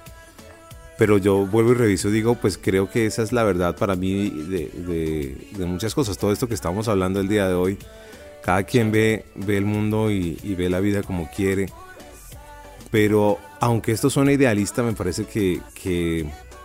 pero 1.01 1.17
yo 1.17 1.47
vuelvo 1.47 1.73
y 1.73 1.77
reviso 1.77 2.11
y 2.11 2.13
digo, 2.13 2.35
pues 2.35 2.59
creo 2.59 2.91
que 2.91 3.07
esa 3.07 3.23
es 3.23 3.33
la 3.33 3.43
verdad 3.43 3.75
para 3.75 3.97
mí 3.97 4.29
de, 4.29 5.65
muchas 5.67 5.95
cosas. 5.95 6.19
Todo 6.19 6.31
esto 6.31 6.47
que 6.47 6.53
estamos 6.53 6.89
hablando 6.89 7.21
el 7.21 7.27
día 7.27 7.49
de 7.49 7.55
hoy, 7.55 7.79
cada 8.43 8.65
quien 8.65 8.93
ve, 8.93 9.25
ve 9.35 9.57
el 9.57 9.65
mundo 9.65 10.11
y, 10.11 10.37
ve 10.59 10.69
la 10.69 10.79
vida 10.79 11.03
como 11.03 11.31
quiere, 11.35 11.71
pero 12.91 13.39
aunque 13.61 13.93
esto 13.93 14.11
suene 14.11 14.35
idealista, 14.35 14.83
me 14.83 14.93
parece 14.93 15.25
que, 15.25 15.63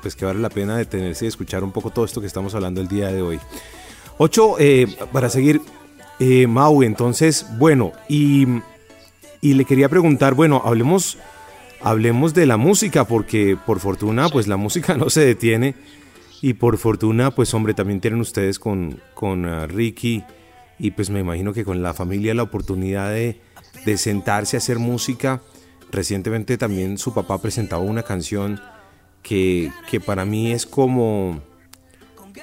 pues 0.02 0.18
que 0.18 0.26
vale 0.26 0.42
la 0.42 0.50
pena 0.50 0.76
detenerse 0.76 1.24
y 1.24 1.28
escuchar 1.30 1.64
un 1.64 1.72
poco 1.72 1.92
todo 1.92 2.04
esto 2.04 2.20
que 2.20 2.28
estamos 2.28 2.54
hablando 2.56 2.82
el 2.82 2.90
día 2.90 3.14
de 3.14 3.22
hoy. 3.22 3.40
Ocho, 4.18 4.58
eh, 4.60 4.86
para 5.14 5.30
seguir, 5.30 5.62
eh, 6.20 6.46
Mau, 6.46 6.84
entonces, 6.84 7.46
bueno, 7.58 7.94
y 8.10 8.46
y 9.46 9.54
le 9.54 9.64
quería 9.64 9.90
preguntar, 9.90 10.34
bueno, 10.34 10.64
hablemos, 10.66 11.20
hablemos 11.82 12.34
de 12.34 12.46
la 12.46 12.58
música, 12.58 13.06
porque 13.06 13.58
por 13.66 13.80
fortuna, 13.80 14.30
pues 14.30 14.48
la 14.48 14.58
música 14.58 14.98
no 14.98 15.10
se 15.10 15.26
detiene. 15.26 15.76
Y 16.42 16.54
por 16.54 16.78
fortuna, 16.78 17.32
pues 17.32 17.54
hombre, 17.54 17.74
también 17.74 18.02
tienen 18.02 18.20
ustedes 18.20 18.60
con, 18.60 19.00
con 19.14 19.46
uh, 19.46 19.66
Ricky 19.68 20.24
y 20.78 20.92
pues 20.92 21.10
me 21.10 21.22
imagino 21.22 21.54
que 21.54 21.64
con 21.64 21.82
la 21.82 21.94
familia 21.94 22.34
la 22.34 22.44
oportunidad 22.44 23.12
de, 23.12 23.40
sentarse 23.98 24.58
a 24.58 24.60
hacer 24.60 24.80
música. 24.80 25.42
Recientemente 25.92 26.58
también 26.58 26.98
su 26.98 27.14
papá 27.14 27.42
presentaba 27.42 27.84
una 27.84 28.04
canción 28.04 28.60
que, 29.24 29.72
para 30.06 30.26
mí 30.26 30.52
es 30.52 30.66
como, 30.66 31.42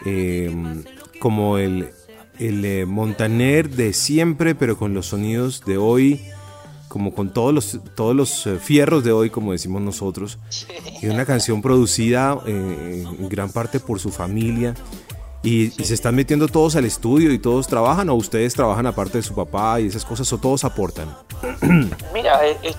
em, 0.05 0.85
como 1.19 1.59
el, 1.59 1.91
el 2.39 2.65
eh, 2.65 2.87
Montaner 2.87 3.69
de 3.71 3.93
siempre, 3.93 4.55
pero 4.55 4.79
con 4.79 4.95
los 4.95 5.07
sonidos 5.07 5.63
de 5.65 5.77
hoy 5.77 6.21
como 6.93 7.15
con 7.15 7.33
todos 7.33 7.55
los, 7.55 7.79
todos 7.95 8.15
los 8.15 8.47
eh, 8.47 8.59
fierros 8.59 9.03
de 9.03 9.13
hoy, 9.13 9.31
como 9.31 9.53
decimos 9.53 9.81
nosotros. 9.81 10.39
Y 11.01 11.07
una 11.07 11.25
canción 11.25 11.63
producida 11.63 12.39
eh, 12.45 13.07
en 13.19 13.29
gran 13.31 13.51
parte 13.51 13.81
por 13.81 13.99
su 13.99 14.11
familia. 14.11 14.75
Y, 15.43 15.71
se 15.71 15.95
están 15.95 16.15
metiendo 16.15 16.49
todos 16.49 16.77
al 16.77 16.85
estudio 16.85 17.33
y 17.33 17.39
todos 17.39 17.67
trabajan 17.67 18.11
o 18.11 18.15
ustedes 18.15 18.53
trabajan 18.53 18.87
aparte 18.87 19.17
de 19.17 19.23
su 19.23 19.35
papá 19.35 19.81
y 19.81 19.87
esas 19.87 20.05
cosas 20.05 20.31
o 20.35 20.39
todos 20.39 20.65
aportan. 20.65 21.09
Mira, 22.13 22.47
eh, 22.47 22.75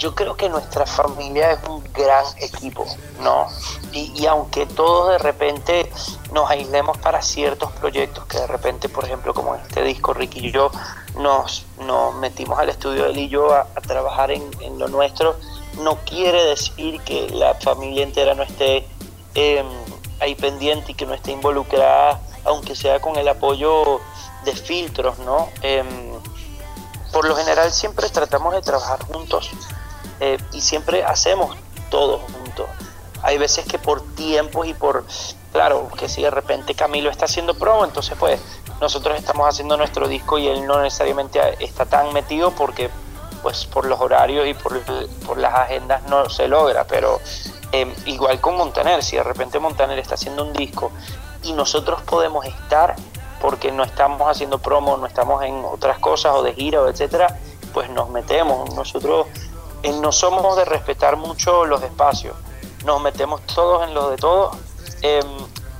yo 0.00 0.14
creo 0.14 0.34
que 0.34 0.48
nuestra 0.48 0.86
familia 0.86 1.52
es 1.52 1.68
un 1.68 1.84
gran 1.92 2.24
equipo, 2.38 2.86
¿no? 3.20 3.48
Y, 3.92 4.24
aunque 4.24 4.64
todos 4.64 5.10
de 5.10 5.18
repente 5.18 5.92
nos 6.32 6.50
aislemos 6.50 6.96
para 6.98 7.20
ciertos 7.20 7.70
proyectos, 7.72 8.24
que 8.24 8.38
de 8.38 8.46
repente, 8.46 8.88
por 8.88 9.04
ejemplo, 9.04 9.34
como 9.34 9.54
este 9.54 9.82
disco, 9.84 10.14
Ricky 10.14 10.46
y 10.46 10.52
yo 10.52 10.70
nos, 11.16 11.66
metimos 12.18 12.58
al 12.58 12.70
estudio 12.70 13.06
él 13.06 13.18
y 13.18 13.28
yo 13.28 13.52
a, 13.52 13.66
trabajar 13.86 14.30
en, 14.30 14.50
lo 14.78 14.88
nuestro, 14.88 15.36
no 15.82 15.96
quiere 16.06 16.44
decir 16.44 17.00
que 17.02 17.28
la 17.28 17.54
familia 17.54 18.02
entera 18.02 18.34
no 18.34 18.42
esté 18.42 18.86
em, 19.34 19.66
ahí 20.20 20.34
pendiente 20.34 20.92
y 20.92 20.94
que 20.94 21.04
no 21.04 21.12
esté 21.12 21.32
involucrada, 21.32 22.20
aunque 22.44 22.74
sea 22.74 23.00
con 23.00 23.16
el 23.16 23.28
apoyo 23.28 24.00
de 24.46 24.56
filtros, 24.56 25.18
¿no? 25.18 25.50
Em, 25.60 25.86
por 27.12 27.26
lo 27.26 27.36
general 27.36 27.70
siempre 27.70 28.08
tratamos 28.08 28.54
de 28.54 28.62
trabajar 28.62 29.04
juntos 29.04 29.50
eh, 30.20 30.38
y 30.52 30.60
siempre 30.60 31.04
hacemos 31.04 31.56
todo 31.90 32.18
juntos. 32.18 32.66
Hay 33.22 33.38
veces 33.38 33.66
que 33.66 33.78
por 33.78 34.02
tiempos 34.14 34.66
y 34.66 34.74
por, 34.74 35.04
claro, 35.52 35.88
que 35.98 36.08
si 36.08 36.22
de 36.22 36.30
repente 36.30 36.74
Camilo 36.74 37.10
está 37.10 37.26
haciendo 37.26 37.54
promo, 37.54 37.84
entonces 37.84 38.16
pues 38.18 38.40
nosotros 38.80 39.18
estamos 39.18 39.46
haciendo 39.48 39.76
nuestro 39.76 40.08
disco 40.08 40.38
y 40.38 40.48
él 40.48 40.66
no 40.66 40.80
necesariamente 40.82 41.40
está 41.62 41.84
tan 41.84 42.12
metido 42.12 42.52
porque 42.52 42.90
pues 43.42 43.66
por 43.66 43.86
los 43.86 44.00
horarios 44.00 44.46
y 44.46 44.54
por, 44.54 44.80
por 45.26 45.38
las 45.38 45.54
agendas 45.54 46.02
no 46.04 46.28
se 46.30 46.48
logra, 46.48 46.84
pero 46.84 47.20
eh, 47.72 47.92
igual 48.06 48.40
con 48.40 48.56
Montaner, 48.56 49.02
si 49.02 49.16
de 49.16 49.22
repente 49.22 49.58
Montaner 49.58 49.98
está 49.98 50.14
haciendo 50.14 50.44
un 50.44 50.52
disco 50.52 50.90
y 51.42 51.52
nosotros 51.52 52.02
podemos 52.02 52.44
estar 52.44 52.96
porque 53.40 53.72
no 53.72 53.82
estamos 53.82 54.28
haciendo 54.28 54.58
promo, 54.58 54.96
no 54.96 55.06
estamos 55.06 55.42
en 55.42 55.64
otras 55.64 55.98
cosas 55.98 56.34
o 56.34 56.42
de 56.42 56.52
gira 56.52 56.82
o 56.82 56.88
etcétera, 56.88 57.38
pues 57.72 57.88
nos 57.90 58.10
metemos. 58.10 58.74
Nosotros 58.74 59.26
no 60.00 60.12
somos 60.12 60.56
de 60.56 60.64
respetar 60.64 61.16
mucho 61.16 61.64
los 61.64 61.82
espacios, 61.82 62.34
nos 62.84 63.00
metemos 63.00 63.40
todos 63.46 63.86
en 63.86 63.94
lo 63.94 64.10
de 64.10 64.16
todos, 64.16 64.56
em, 65.02 65.26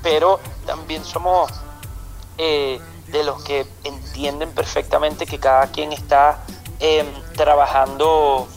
pero 0.02 0.40
también 0.66 1.04
somos 1.04 1.50
eh, 2.38 2.80
de 3.08 3.24
los 3.24 3.42
que 3.42 3.66
entienden 3.84 4.52
perfectamente 4.52 5.26
que 5.26 5.38
cada 5.38 5.66
quien 5.66 5.92
está 5.92 6.44
em, 6.78 7.06
trabajando 7.36 8.48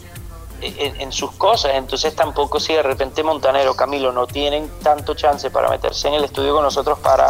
en, 0.62 1.01
en, 1.01 1.12
sus 1.12 1.31
cosas, 1.33 1.73
entonces 1.75 2.15
tampoco 2.15 2.59
si 2.59 2.73
de 2.73 2.83
repente 2.83 3.21
Montanero, 3.21 3.75
Camilo 3.75 4.13
no 4.13 4.27
tienen 4.27 4.71
tanto 4.81 5.13
chance 5.13 5.51
para 5.51 5.69
meterse 5.69 6.07
en 6.07 6.13
el 6.13 6.23
estudio 6.23 6.53
con 6.53 6.63
nosotros 6.63 7.00
para 7.00 7.27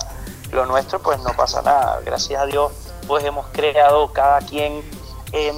lo 0.51 0.67
nuestro, 0.67 0.99
pues 1.01 1.19
no 1.21 1.33
pasa 1.35 1.63
nada, 1.63 1.99
gracias 2.05 2.39
a 2.39 2.45
Dios 2.45 2.71
pues 3.07 3.23
hemos 3.25 3.45
creado 3.47 4.11
cada 4.11 4.39
quien 4.39 4.81
en 5.31 5.55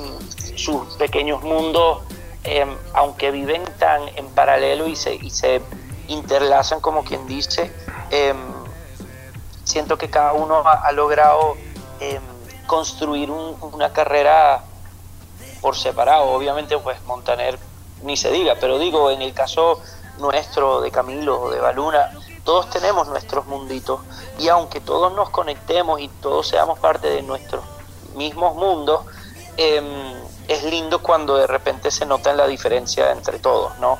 sus 0.57 0.95
pequeños 0.95 1.43
mundos 1.43 1.99
Em, 2.47 2.77
aunque 2.93 3.31
viven 3.31 3.63
tan 3.79 4.07
en 4.15 4.27
paralelo 4.29 4.87
y 4.87 4.95
se, 4.95 5.15
y 5.15 5.31
se 5.31 5.63
interlazan 6.07 6.79
como 6.79 7.03
quien 7.03 7.25
dice, 7.25 7.73
em, 8.11 8.37
siento 9.63 9.97
que 9.97 10.11
cada 10.11 10.33
uno 10.33 10.61
ha, 10.63 10.91
logrado 10.91 11.55
em, 11.99 12.21
construir 12.67 13.31
una 13.31 13.91
carrera 13.93 14.63
por 15.59 15.75
separado. 15.75 16.25
Obviamente, 16.25 16.77
pues 16.77 17.01
Montaner 17.05 17.57
ni 18.03 18.15
se 18.15 18.29
diga, 18.29 18.57
pero 18.61 18.77
digo, 18.77 19.09
en 19.09 19.23
el 19.23 19.33
caso 19.33 19.81
nuestro, 20.19 20.81
de 20.81 20.91
Camilo, 20.91 21.49
de 21.49 21.59
Baluna, 21.59 22.11
todos 22.43 22.69
tenemos 22.69 23.07
nuestros 23.07 23.47
munditos 23.47 24.01
y 24.37 24.49
aunque 24.49 24.81
todos 24.81 25.11
nos 25.13 25.31
conectemos 25.31 25.99
y 25.99 26.09
todos 26.09 26.47
seamos 26.47 26.77
parte 26.77 27.09
de 27.09 27.23
nuestros 27.23 27.63
mismos 28.13 28.55
mundos, 28.55 29.01
es 30.47 30.63
lindo 30.63 31.01
cuando 31.01 31.37
de 31.37 31.47
repente 31.47 31.91
se 31.91 32.05
nota 32.05 32.33
la 32.33 32.47
diferencia 32.47 33.11
entre 33.11 33.39
todos, 33.39 33.77
¿no? 33.79 33.97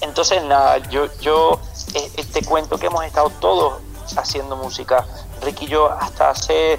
Entonces, 0.00 0.42
nada, 0.44 0.78
yo, 0.88 1.04
eh, 1.94 2.12
eh, 2.16 2.24
te 2.32 2.44
cuento 2.44 2.78
que 2.78 2.86
hemos 2.86 3.04
estado 3.04 3.30
todos 3.40 3.74
haciendo 4.16 4.56
música. 4.56 5.06
Ricky 5.40 5.64
y 5.64 5.68
yo 5.68 5.90
hasta 5.90 6.30
hace 6.30 6.78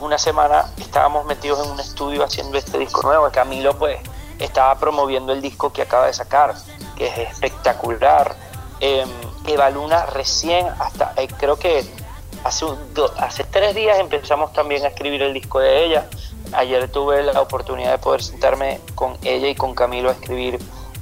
una 0.00 0.18
semana 0.18 0.72
estábamos 0.78 1.24
metidos 1.26 1.64
en 1.64 1.72
un 1.72 1.80
estudio 1.80 2.24
haciendo 2.24 2.58
este 2.58 2.78
disco 2.78 3.02
nuevo. 3.02 3.28
Camilo 3.30 3.76
pues 3.78 3.98
estaba 4.38 4.78
promoviendo 4.78 5.32
el 5.32 5.40
disco 5.40 5.72
que 5.72 5.82
acaba 5.82 6.06
de 6.06 6.12
sacar, 6.12 6.54
que 6.96 7.08
es 7.08 7.18
espectacular. 7.30 8.34
Eh, 8.80 9.06
Eva 9.46 9.70
Luna 9.70 10.06
recién, 10.06 10.66
hasta 10.78 11.14
eh, 11.16 11.28
creo 11.38 11.58
que 11.58 11.84
hace 12.42 13.44
tres 13.44 13.74
días 13.74 13.98
empezamos 13.98 14.52
también 14.52 14.84
a 14.84 14.88
escribir 14.88 15.22
el 15.22 15.32
disco 15.32 15.58
de 15.60 15.84
ella. 15.84 16.06
Ayer 16.52 16.90
tuve 16.90 17.22
la 17.22 17.40
oportunidad 17.40 17.92
de 17.92 17.98
poder 17.98 18.22
sentarme 18.22 18.80
con 18.94 19.16
ella 19.22 19.48
y 19.48 19.54
con 19.54 19.74
Camilo 19.74 20.10
a 20.10 20.12
escribir 20.12 20.58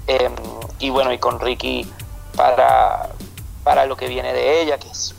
em, 0.06 0.34
y 0.78 0.90
bueno, 0.90 1.12
y 1.12 1.18
con 1.18 1.40
Ricky 1.40 1.90
para, 2.36 3.10
para 3.62 3.86
lo 3.86 3.96
que 3.96 4.08
viene 4.08 4.32
de 4.32 4.62
ella, 4.62 4.78
que 4.78 4.88
es, 4.88 5.14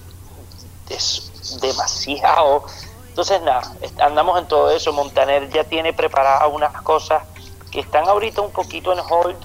es 0.90 1.60
demasiado. 1.62 2.64
Entonces 3.10 3.42
nada, 3.42 3.74
andamos 4.00 4.40
en 4.40 4.48
todo 4.48 4.72
eso. 4.72 4.92
Montaner 4.94 5.50
ya 5.50 5.64
tiene 5.64 5.94
preparadas 5.94 6.50
unas 6.52 6.82
cosas 6.82 7.24
que 7.72 7.80
están 7.80 8.08
ahorita 8.08 8.42
un 8.42 8.52
poquito 8.52 8.94
en 8.94 9.00
hold 9.00 9.38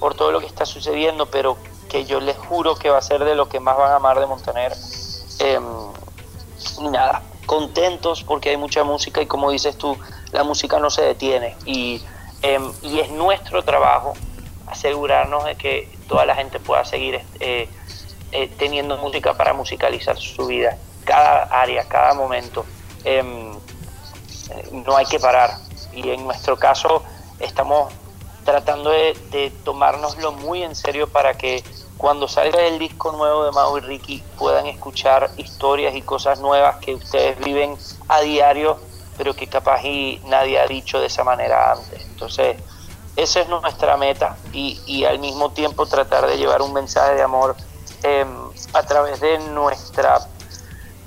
por 0.00 0.14
todo 0.14 0.32
lo 0.32 0.40
que 0.40 0.46
está 0.46 0.66
sucediendo, 0.66 1.26
pero 1.26 1.56
que 1.88 2.04
yo 2.04 2.20
les 2.20 2.36
juro 2.36 2.74
que 2.74 2.90
va 2.90 2.98
a 2.98 3.02
ser 3.02 3.24
de 3.24 3.34
lo 3.34 3.48
que 3.48 3.60
más 3.60 3.76
van 3.76 3.92
a 3.92 3.96
amar 3.96 4.18
de 4.18 4.26
Montaner. 4.26 4.74
Em, 5.38 5.64
y 6.80 6.88
nada, 6.88 7.22
contentos 7.46 8.24
porque 8.24 8.50
hay 8.50 8.56
mucha 8.56 8.82
música 8.84 9.20
y 9.20 9.26
como 9.26 9.50
dices 9.50 9.76
tú, 9.76 9.96
la 10.32 10.42
música 10.44 10.78
no 10.78 10.90
se 10.90 11.02
detiene. 11.02 11.56
Y, 11.64 12.02
em, 12.42 12.72
y 12.82 13.00
es 13.00 13.10
nuestro 13.10 13.62
trabajo 13.62 14.14
asegurarnos 14.66 15.44
de 15.44 15.54
que 15.56 15.88
toda 16.08 16.26
la 16.26 16.34
gente 16.34 16.58
pueda 16.58 16.84
seguir 16.84 17.20
eh, 17.40 17.68
eh, 18.32 18.48
teniendo 18.58 18.96
música 18.96 19.34
para 19.34 19.52
musicalizar 19.52 20.16
su 20.16 20.46
vida, 20.46 20.76
cada 21.04 21.44
área, 21.44 21.86
cada 21.88 22.14
momento. 22.14 22.64
Em, 23.04 23.52
no 24.72 24.96
hay 24.96 25.06
que 25.06 25.18
parar. 25.20 25.50
Y 25.92 26.08
en 26.10 26.24
nuestro 26.24 26.58
caso 26.58 27.02
estamos 27.38 27.92
tratando 28.44 28.90
de, 28.90 29.16
de 29.30 29.50
tomárnoslo 29.64 30.32
muy 30.32 30.62
en 30.62 30.74
serio 30.74 31.08
para 31.08 31.34
que 31.34 31.62
cuando 32.02 32.26
salga 32.26 32.62
el 32.62 32.80
disco 32.80 33.12
nuevo 33.12 33.44
de 33.44 33.52
Mau 33.52 33.78
y 33.78 33.80
Ricky 33.80 34.24
puedan 34.36 34.66
escuchar 34.66 35.30
historias 35.36 35.94
y 35.94 36.02
cosas 36.02 36.40
nuevas 36.40 36.78
que 36.78 36.96
ustedes 36.96 37.38
viven 37.38 37.76
a 38.08 38.20
diario, 38.22 38.78
pero 39.22 39.36
que 39.36 39.46
capaz 39.46 39.84
y 39.84 40.20
nadie 40.24 40.58
ha 40.58 40.66
dicho 40.66 40.98
de 40.98 41.06
esa 41.06 41.22
manera 41.22 41.74
antes. 41.74 42.04
Entonces, 42.06 42.56
esa 43.14 43.40
es 43.40 43.48
nuestra 43.48 43.96
meta 43.96 44.36
y, 44.52 45.04
al 45.04 45.20
mismo 45.20 45.52
tiempo 45.52 45.86
tratar 45.86 46.26
de 46.26 46.36
llevar 46.38 46.60
un 46.60 46.72
mensaje 46.72 47.14
de 47.14 47.22
amor 47.22 47.54
em, 48.02 48.28
a 48.72 48.82
través 48.82 49.20
de 49.20 49.38
nuestra 49.38 50.26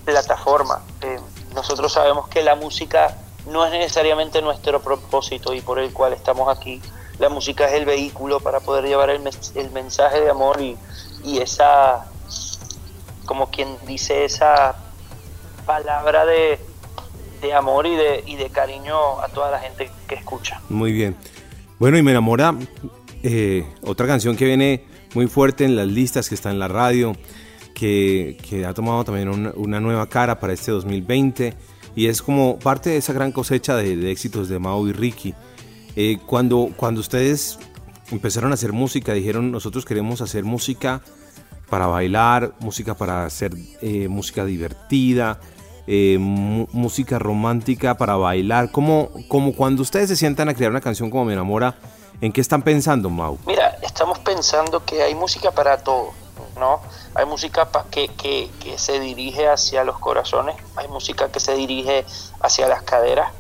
plataforma. 0.06 0.82
Em, 1.02 1.20
nosotros 1.54 1.92
sabemos 1.92 2.30
que 2.30 2.42
la 2.42 2.56
música 2.56 3.18
no 3.48 3.66
es 3.66 3.74
necesariamente 3.74 4.42
nuestro 4.42 4.80
propósito 4.80 5.54
y 5.54 5.60
por 5.60 5.78
el 5.80 5.92
cual 5.92 6.14
estamos 6.14 6.48
aquí 6.48 6.82
la 7.20 7.28
música 7.28 7.68
es 7.68 7.74
el 7.74 7.84
vehículo 7.84 8.40
para 8.40 8.62
poder 8.62 8.86
llevar 8.86 9.10
el, 9.10 9.30
el 9.56 9.72
mensaje 9.72 10.22
de 10.22 10.30
amor 10.30 10.62
y, 10.62 10.78
y, 11.26 11.40
esa, 11.40 12.06
como 13.26 13.52
quien 13.52 13.78
dice, 13.86 14.24
esa 14.24 14.78
palabra 15.66 16.26
de, 16.26 16.75
de 17.46 17.54
amor 17.54 17.86
y 17.88 17.96
de, 17.96 18.50
cariño 18.52 19.22
a 19.22 19.28
toda 19.30 19.52
la 19.52 19.60
gente 19.60 19.90
que 20.08 20.16
escucha. 20.16 20.62
Muy 20.70 20.92
bien. 20.92 21.16
Bueno, 21.80 21.98
y 21.98 22.04
me 22.04 22.12
enamora 22.12 22.56
eh, 23.24 23.66
otra 23.82 24.08
canción 24.08 24.36
que 24.36 24.46
viene 24.46 24.86
muy 25.14 25.28
fuerte 25.28 25.66
en 25.66 25.76
las 25.76 25.88
listas, 25.88 26.30
que 26.30 26.36
está 26.36 26.52
en 26.52 26.60
la 26.60 26.68
radio, 26.68 27.16
que, 27.74 28.66
ha 28.68 28.74
tomado 28.74 29.04
también 29.04 29.30
una, 29.30 29.80
nueva 29.80 30.08
cara 30.08 30.40
para 30.40 30.54
este 30.54 30.72
2020 30.72 31.54
y 31.96 32.08
es 32.08 32.22
como 32.22 32.58
parte 32.60 32.92
de 32.92 32.98
esa 32.98 33.14
gran 33.14 33.32
cosecha 33.32 33.76
de, 33.76 33.96
de 33.96 34.12
éxitos 34.12 34.50
de 34.50 34.60
Mao 34.60 34.88
y 34.88 34.94
Ricky. 34.94 35.34
Eh, 35.96 36.18
cuando, 36.26 36.72
cuando 36.76 37.00
ustedes 37.00 37.58
empezaron 38.12 38.52
a 38.52 38.56
hacer 38.56 38.74
música, 38.74 39.14
dijeron 39.14 39.52
nosotros 39.52 39.86
queremos 39.86 40.22
hacer 40.22 40.44
música 40.44 41.02
para 41.70 41.88
bailar, 41.88 42.54
música 42.60 42.96
para 42.96 43.26
hacer 43.26 43.54
eh, 43.82 44.08
música 44.08 44.46
divertida, 44.46 45.40
eh, 45.88 46.18
música 46.20 47.20
romántica 47.20 47.96
para 47.96 48.16
bailar, 48.16 48.72
como, 48.72 49.10
cuando 49.56 49.82
ustedes 49.82 50.10
se 50.10 50.16
sientan 50.16 50.50
a 50.50 50.54
crear 50.54 50.72
una 50.72 50.82
canción 50.82 51.10
como 51.10 51.26
Me 51.26 51.34
Enamora, 51.34 51.76
¿en 52.22 52.32
qué 52.32 52.42
están 52.42 52.62
pensando, 52.62 53.10
Mau? 53.10 53.38
Mira, 53.46 53.78
estamos 53.82 54.20
pensando 54.20 54.84
que 54.84 55.04
hay 55.04 55.16
música 55.16 55.52
para 55.52 55.78
todo, 55.78 56.12
¿no? 56.60 56.82
Hay 57.14 57.26
música 57.26 57.70
que, 57.92 58.08
que, 58.10 58.50
que 58.60 58.78
se 58.78 59.00
dirige 59.00 59.48
hacia 59.48 59.84
los 59.84 60.00
corazones, 60.00 60.56
hay 60.76 60.88
música 60.88 61.32
que 61.32 61.40
se 61.40 61.54
dirige 61.56 62.06
hacia 62.42 62.68
las 62.68 62.84
caderas, 62.84 63.32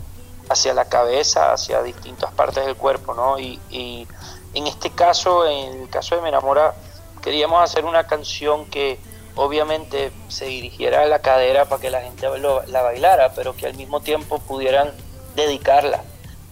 hacia 0.49 0.73
la 0.73 0.86
cabeza, 0.86 1.53
hacia 1.53 1.81
distintas 1.81 2.31
partes 2.34 2.65
del 2.65 2.75
cuerpo, 2.75 3.13
¿no? 3.13 3.39
Y, 3.39 3.60
y, 3.69 4.08
en 4.53 4.67
este 4.67 4.89
caso, 4.89 5.45
en 5.45 5.81
el 5.81 5.89
caso 5.89 6.15
de 6.15 6.21
Me 6.21 6.29
Enamora, 6.29 6.75
queríamos 7.21 7.62
hacer 7.62 7.84
una 7.86 8.08
canción 8.08 8.65
que 8.67 8.99
obviamente 9.36 10.12
se 10.28 10.45
dirigiera 10.45 11.04
a 11.04 11.06
la 11.06 11.19
cadera 11.19 11.65
para 11.65 11.82
que 11.82 11.89
la 11.89 12.02
gente 12.02 12.28
la 12.67 12.82
bailara, 12.82 13.34
pero 13.34 13.56
que 13.56 13.67
al 13.67 13.76
mismo 13.76 14.02
tiempo 14.02 14.39
pudieran 14.39 14.91
dedicarla. 15.36 16.04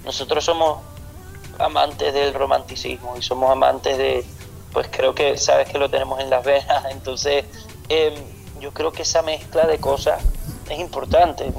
Nosotros 0.06 0.44
somos 0.44 0.82
amantes 1.60 2.14
del 2.14 2.34
romanticismo 2.34 3.16
y 3.18 3.22
somos 3.22 3.50
amantes 3.52 3.98
de, 3.98 4.26
pues 4.72 4.88
creo 4.92 5.16
que 5.16 5.38
sabes 5.38 5.70
que 5.70 5.78
lo 5.78 5.90
tenemos 5.90 6.20
en 6.20 6.30
las 6.30 6.44
venas, 6.44 6.86
entonces 6.92 7.46
eh, 7.90 8.14
yo 8.60 8.72
creo 8.74 8.92
que 8.92 9.04
esa 9.04 9.22
mezcla 9.22 9.66
de 9.68 9.80
cosas 9.80 10.22
es 10.70 10.80
importante. 10.80 11.52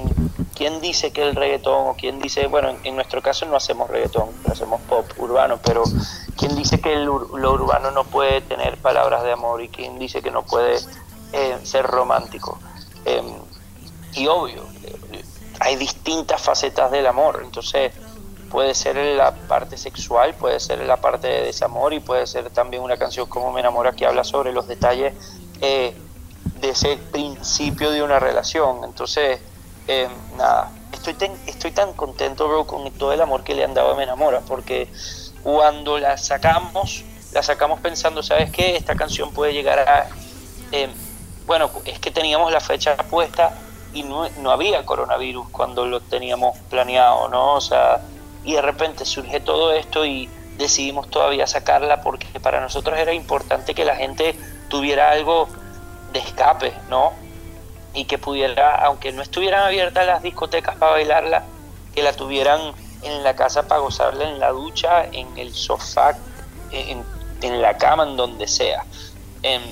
¿quién 0.54 0.80
dice 0.80 1.12
que 1.12 1.22
el 1.22 1.34
reggaetón 1.34 1.88
o 1.88 1.94
quién 1.94 2.20
dice, 2.20 2.46
bueno, 2.46 2.74
en, 2.84 2.94
nuestro 2.94 3.20
caso 3.20 3.44
no 3.46 3.56
hacemos 3.56 3.90
reggaetón, 3.90 4.30
hacemos 4.50 4.80
pop 4.82 5.06
urbano, 5.18 5.58
pero 5.62 5.82
quién 6.36 6.54
dice 6.56 6.80
que 6.80 6.96
lo 6.96 7.14
urbano 7.52 7.90
no 7.90 8.04
puede 8.04 8.40
tener 8.40 8.76
palabras 8.78 9.24
de 9.24 9.32
amor 9.32 9.62
y 9.62 9.68
quién 9.68 9.98
dice 9.98 10.22
que 10.22 10.30
no 10.30 10.42
puede 10.42 10.78
eh, 11.34 11.58
ser 11.64 11.84
romántico? 11.84 12.58
Em, 13.04 13.34
y 14.14 14.26
obvio, 14.28 14.62
hay 15.60 15.76
distintas 15.76 16.40
facetas 16.40 16.90
del 16.90 17.06
amor, 17.06 17.40
entonces 17.44 17.92
puede 18.50 18.74
ser 18.74 18.96
la 18.96 19.34
parte 19.34 19.76
sexual, 19.76 20.34
puede 20.34 20.60
ser 20.60 20.78
la 20.78 20.98
parte 20.98 21.26
de 21.26 21.42
desamor 21.42 21.92
y 21.92 22.00
puede 22.00 22.26
ser 22.26 22.50
también 22.50 22.82
una 22.82 22.96
canción 22.96 23.26
como 23.26 23.50
Me 23.50 23.60
enamora 23.60 23.92
que 23.92 24.06
habla 24.06 24.22
sobre 24.22 24.52
los 24.52 24.68
detalles 24.68 25.12
eh, 25.60 25.92
de 26.60 26.68
ese 26.68 26.96
principio 27.10 27.90
de 27.90 28.02
una 28.02 28.20
relación. 28.20 28.84
Entonces, 28.84 29.40
eh, 29.88 30.08
nada, 30.36 30.70
estoy, 30.92 31.16
estoy 31.46 31.72
tan 31.72 31.94
contento, 31.94 32.46
bro, 32.48 32.64
con 32.64 32.90
todo 32.92 33.12
el 33.12 33.20
amor 33.20 33.42
que 33.42 33.54
le 33.54 33.64
han 33.64 33.74
dado 33.74 33.92
a 33.92 33.96
Me 33.96 34.04
Enamora, 34.04 34.40
porque 34.40 34.88
cuando 35.42 35.98
la 35.98 36.16
sacamos, 36.16 37.04
la 37.32 37.42
sacamos 37.42 37.80
pensando, 37.80 38.22
¿sabes 38.22 38.50
qué? 38.50 38.76
Esta 38.76 38.94
canción 38.94 39.32
puede 39.32 39.52
llegar 39.52 39.80
a... 39.80 40.08
Eh, 40.72 40.88
bueno, 41.46 41.70
es 41.84 41.98
que 41.98 42.10
teníamos 42.10 42.52
la 42.52 42.60
fecha 42.60 42.96
puesta 42.96 43.58
y 43.92 44.02
no, 44.02 44.28
no, 44.40 44.50
había 44.50 44.84
coronavirus 44.84 45.48
cuando 45.50 45.86
lo 45.86 46.00
teníamos 46.00 46.58
planeado, 46.70 47.28
¿no? 47.28 47.54
O 47.54 47.60
sea, 47.60 48.00
y 48.44 48.54
de 48.54 48.62
repente 48.62 49.04
surge 49.04 49.40
todo 49.40 49.72
esto 49.72 50.04
y 50.04 50.28
decidimos 50.56 51.08
todavía 51.10 51.46
sacarla 51.46 52.00
porque 52.02 52.40
para 52.40 52.60
nosotros 52.60 52.98
era 52.98 53.12
importante 53.12 53.74
que 53.74 53.84
la 53.84 53.96
gente 53.96 54.36
tuviera 54.68 55.10
algo 55.10 55.48
de 56.12 56.20
escape, 56.20 56.72
¿no? 56.88 57.12
y 57.94 58.04
que 58.04 58.18
pudiera, 58.18 58.74
aunque 58.84 59.12
no 59.12 59.22
estuvieran 59.22 59.62
abiertas 59.62 60.04
las 60.04 60.22
discotecas 60.22 60.76
para 60.76 60.92
bailarla, 60.92 61.44
que 61.94 62.02
la 62.02 62.12
tuvieran 62.12 62.60
en 63.02 63.22
la 63.22 63.36
casa 63.36 63.68
para 63.68 63.80
gozarla 63.80 64.28
en 64.28 64.40
la 64.40 64.50
ducha, 64.50 65.04
en 65.12 65.38
el 65.38 65.54
sofá, 65.54 66.16
en, 66.72 67.04
la 67.62 67.76
cama, 67.78 68.02
en 68.02 68.16
donde 68.16 68.48
sea. 68.48 68.84
Em, 69.42 69.62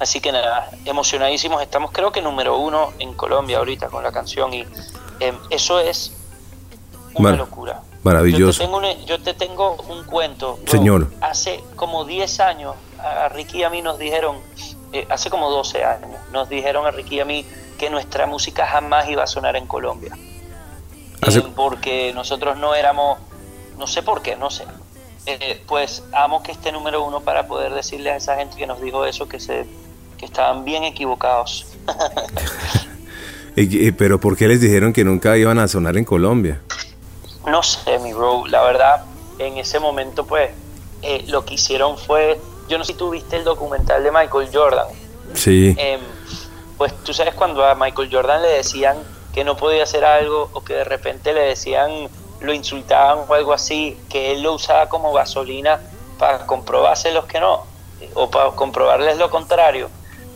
así 0.00 0.20
que 0.20 0.32
nada, 0.32 0.70
emocionadísimos 0.84 1.62
estamos, 1.62 1.92
creo 1.92 2.10
que 2.10 2.22
número 2.22 2.58
uno 2.58 2.92
en 2.98 3.14
Colombia 3.14 3.58
ahorita 3.58 3.88
con 3.88 4.02
la 4.02 4.10
canción 4.10 4.52
y 4.52 4.66
em, 5.20 5.36
eso 5.50 5.78
es 5.78 6.12
una 7.14 7.32
locura. 7.32 7.82
Maravilloso. 8.02 8.64
Yo 9.04 9.20
te 9.20 9.34
tengo 9.34 9.76
un, 9.88 10.04
cuento. 10.04 10.58
Señor. 10.66 11.10
Hace 11.20 11.62
como 11.76 12.04
10 12.06 12.40
años 12.40 12.74
a 12.98 13.28
Ricky 13.28 13.58
y 13.58 13.62
a 13.64 13.70
mí 13.70 13.82
nos 13.82 13.98
dijeron, 13.98 14.36
eh, 14.92 15.06
hace 15.10 15.28
como 15.28 15.50
12 15.50 15.84
años, 15.84 16.10
nos 16.32 16.48
dijeron 16.48 16.86
a 16.86 16.90
Ricky 16.90 17.16
y 17.16 17.20
a 17.20 17.24
mí 17.26 17.44
que 17.78 17.90
nuestra 17.90 18.26
música 18.26 18.66
jamás 18.66 19.08
iba 19.08 19.22
a 19.22 19.26
sonar 19.26 19.56
en 19.56 19.66
Colombia. 19.66 20.16
Eh, 21.26 21.42
porque 21.54 22.12
nosotros 22.14 22.56
no 22.56 22.74
éramos, 22.74 23.18
no 23.78 23.86
sé 23.86 24.02
por 24.02 24.22
qué, 24.22 24.36
no 24.36 24.50
sé. 24.50 24.64
Eh, 25.26 25.62
pues 25.66 26.02
amo 26.12 26.42
que 26.42 26.52
esté 26.52 26.72
número 26.72 27.04
uno 27.04 27.20
para 27.20 27.46
poder 27.46 27.74
decirle 27.74 28.10
a 28.10 28.16
esa 28.16 28.36
gente 28.36 28.56
que 28.56 28.66
nos 28.66 28.80
dijo 28.80 29.04
eso 29.04 29.28
que, 29.28 29.38
se, 29.38 29.66
que 30.20 30.26
estaban 30.26 30.64
bien 30.64 30.84
equivocados. 30.84 31.66
Pero 33.98 34.20
¿por 34.20 34.36
qué 34.36 34.46
les 34.46 34.60
dijeron 34.60 34.92
que 34.92 35.02
nunca 35.02 35.36
iban 35.36 35.58
a 35.58 35.66
sonar 35.66 35.96
en 35.96 36.04
Colombia? 36.04 36.60
No 37.46 37.62
sé, 37.62 37.98
mi 37.98 38.12
bro. 38.12 38.46
La 38.46 38.62
verdad, 38.62 39.04
en 39.38 39.58
ese 39.58 39.80
momento, 39.80 40.26
pues, 40.26 40.50
lo 41.26 41.44
que 41.44 41.54
hicieron 41.54 41.98
fue 41.98 42.38
yo 42.70 42.78
no 42.78 42.84
sé 42.84 42.92
si 42.92 42.98
tú 42.98 43.10
viste 43.10 43.36
el 43.36 43.42
documental 43.42 44.04
de 44.04 44.12
Michael 44.12 44.48
Jordan. 44.52 44.86
Sí. 45.34 45.74
Em, 45.76 46.00
pues 46.78 46.94
tú 47.02 47.12
sabes 47.12 47.34
cuando 47.34 47.64
a 47.64 47.74
Michael 47.74 48.08
Jordan 48.12 48.42
le 48.42 48.48
decían 48.48 48.96
que 49.34 49.42
no 49.42 49.56
podía 49.56 49.82
hacer 49.82 50.04
algo 50.04 50.50
o 50.52 50.62
que 50.62 50.74
de 50.74 50.84
repente 50.84 51.32
le 51.32 51.40
decían, 51.40 52.08
lo 52.40 52.54
insultaban 52.54 53.24
o 53.28 53.34
algo 53.34 53.52
así, 53.52 53.98
que 54.08 54.30
él 54.30 54.42
lo 54.42 54.54
usaba 54.54 54.88
como 54.88 55.12
gasolina 55.12 55.80
para 56.16 56.46
comprobárselos 56.46 57.24
que 57.24 57.40
no, 57.40 57.64
o 58.14 58.30
para 58.30 58.52
comprobarles 58.52 59.18
lo 59.18 59.30
contrario. 59.30 59.90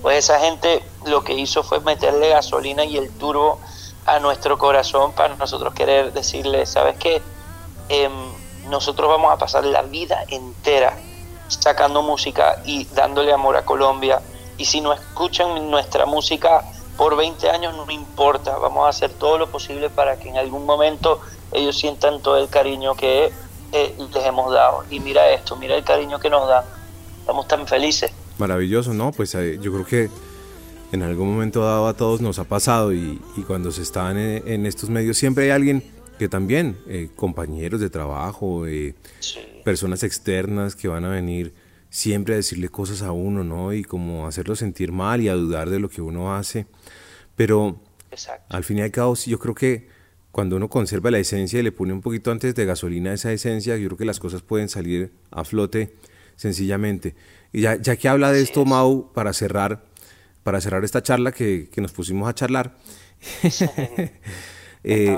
Pues 0.05 0.19
esa 0.19 0.39
gente 0.39 0.85
lo 1.07 1.25
que 1.25 1.33
hizo 1.33 1.63
fue 1.63 1.81
meterle 1.81 2.29
gasolina 2.29 2.85
y 2.85 2.99
el 2.99 3.11
turbo 3.17 3.59
a 4.05 4.19
nuestro 4.19 4.59
corazón 4.59 5.13
para 5.13 5.35
nosotros 5.37 5.73
querer 5.73 6.13
decirle, 6.13 6.67
¿sabes 6.67 6.99
qué? 6.99 7.23
Em, 7.89 8.13
nosotros 8.69 9.09
vamos 9.09 9.33
a 9.33 9.39
pasar 9.39 9.65
la 9.65 9.81
vida 9.81 10.23
entera 10.29 10.99
sacando 11.49 12.03
música 12.03 12.61
y 12.67 12.85
dándole 12.93 13.33
amor 13.33 13.57
a 13.57 13.65
Colombia. 13.65 14.21
Y 14.59 14.67
si 14.67 14.83
no 14.83 14.93
escuchan 14.93 15.71
nuestra 15.71 16.05
música 16.05 16.63
por 16.99 17.17
20 17.17 17.49
años, 17.49 17.75
no 17.75 17.91
importa. 17.91 18.59
Vamos 18.59 18.85
a 18.85 18.91
hacer 18.91 19.11
todo 19.11 19.39
lo 19.39 19.47
posible 19.51 19.89
para 19.89 20.19
que 20.19 20.29
en 20.29 20.37
algún 20.37 20.67
momento 20.67 21.23
ellos 21.51 21.79
sientan 21.79 22.21
todo 22.21 22.37
el 22.37 22.51
cariño 22.51 22.95
que 22.95 23.33
eh, 23.73 23.97
les 24.13 24.27
hemos 24.27 24.53
dado. 24.53 24.85
Y 24.91 25.01
mira 25.01 25.31
esto, 25.31 25.57
mira 25.57 25.75
el 25.75 25.83
cariño 25.83 26.19
que 26.19 26.29
nos 26.29 26.47
dan. 26.47 26.65
Estamos 27.21 27.49
tan 27.49 27.67
felices. 27.67 28.13
Maravilloso, 28.39 28.95
¿no? 28.95 29.13
Pues 29.13 29.35
eh, 29.35 29.59
yo 29.61 29.73
creo 29.73 29.87
que 29.87 30.11
en 30.93 31.03
algún 31.03 31.33
momento 31.33 31.65
dado 31.65 31.87
a 31.87 31.95
todos 31.95 32.21
nos 32.21 32.39
ha 32.39 32.45
pasado 32.45 32.93
y, 32.93 33.21
cuando 33.47 33.71
se 33.71 33.83
están 33.83 34.17
en, 34.17 34.67
estos 34.67 34.91
medios 34.91 35.19
siempre 35.19 35.45
hay 35.45 35.51
alguien 35.51 35.83
que 36.19 36.29
también, 36.29 36.77
eh, 36.87 37.11
compañeros 37.17 37.81
de 37.81 37.91
trabajo, 37.91 38.67
eh, 38.67 38.95
personas 39.65 40.03
externas 40.03 40.77
que 40.77 40.89
van 40.89 41.05
a 41.05 41.11
venir 41.11 41.53
siempre 41.91 42.35
a 42.35 42.37
decirle 42.37 42.69
cosas 42.69 43.03
a 43.03 43.13
uno, 43.13 43.45
¿no? 43.45 43.73
Y 43.73 43.83
como 43.83 44.27
hacerlo 44.27 44.57
sentir 44.57 44.93
mal 44.93 45.21
y 45.21 45.29
a 45.29 45.35
dudar 45.35 45.71
de 45.71 45.79
lo 45.79 45.89
que 45.89 46.03
uno 46.03 46.35
hace. 46.35 46.67
Pero 47.37 47.81
al 48.49 48.65
fin 48.65 48.79
y 48.79 48.83
al 48.83 48.91
cabo, 48.91 49.15
yo 49.15 49.39
creo 49.39 49.55
que 49.55 49.89
cuando 50.31 50.57
uno 50.57 50.69
conserva 50.69 51.11
la 51.11 51.19
esencia 51.19 51.61
y 51.61 51.63
le 51.63 51.73
pone 51.73 51.93
un 51.93 52.01
poquito 52.01 52.33
antes 52.33 52.55
de 52.55 52.65
gasolina 52.65 53.11
a 53.11 53.15
esa 53.15 53.33
esencia, 53.33 53.77
yo 53.77 53.87
creo 53.89 53.99
que 53.99 54.05
las 54.05 54.19
cosas 54.19 54.43
pueden 54.43 54.69
salir 54.69 55.13
a 55.31 55.45
flote 55.45 55.95
sencillamente. 56.37 57.15
Y 57.55 57.61
ya, 57.61 57.77
ya 57.77 57.95
que 57.95 58.09
habla 58.09 58.33
de 58.33 58.43
esto, 58.43 58.65
Mau, 58.65 59.13
para 59.13 59.33
cerrar, 59.33 59.85
para 60.43 60.61
cerrar 60.61 60.85
esta 60.85 61.05
charla 61.05 61.31
que, 61.31 61.71
que 61.73 61.81
nos 61.81 61.93
pusimos 61.93 62.29
a 62.29 62.35
charlar, 62.35 62.77
eh, 64.83 65.17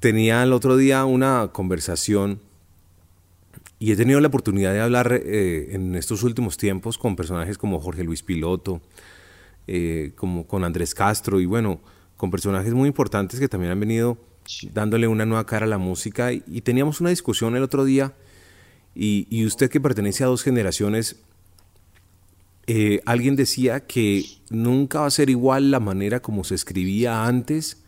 tenía 0.00 0.42
el 0.42 0.52
otro 0.52 0.76
día 0.76 1.04
una 1.04 1.50
conversación 1.52 2.40
y 3.78 3.92
he 3.92 3.96
tenido 3.96 4.20
la 4.20 4.26
oportunidad 4.26 4.72
de 4.72 4.80
hablar 4.80 5.12
eh, 5.12 5.68
en 5.70 5.94
estos 5.94 6.24
últimos 6.24 6.56
tiempos 6.56 6.98
con 6.98 7.14
personajes 7.14 7.56
como 7.56 7.78
Jorge 7.78 8.02
Luis 8.02 8.24
Piloto, 8.24 8.80
eh, 9.68 10.10
como 10.16 10.48
con 10.48 10.64
Andrés 10.64 10.92
Castro 10.92 11.40
y 11.40 11.46
bueno, 11.46 11.80
con 12.16 12.32
personajes 12.32 12.74
muy 12.74 12.88
importantes 12.88 13.38
que 13.38 13.48
también 13.48 13.70
han 13.70 13.78
venido 13.78 14.18
dándole 14.72 15.06
una 15.06 15.24
nueva 15.24 15.46
cara 15.46 15.66
a 15.66 15.68
la 15.68 15.78
música. 15.78 16.32
Y, 16.32 16.62
teníamos 16.62 17.00
una 17.00 17.10
discusión 17.10 17.54
el 17.54 17.62
otro 17.62 17.84
día 17.84 18.12
y, 18.92 19.28
y 19.30 19.46
usted 19.46 19.70
que 19.70 19.80
pertenece 19.80 20.24
a 20.24 20.26
dos 20.26 20.42
generaciones, 20.42 21.22
eh, 22.72 23.02
alguien 23.04 23.34
decía 23.34 23.80
que 23.80 24.24
nunca 24.48 25.00
va 25.00 25.06
a 25.06 25.10
ser 25.10 25.28
igual 25.28 25.72
la 25.72 25.80
manera 25.80 26.22
como 26.22 26.44
se 26.44 26.54
escribía 26.54 27.24
antes 27.26 27.82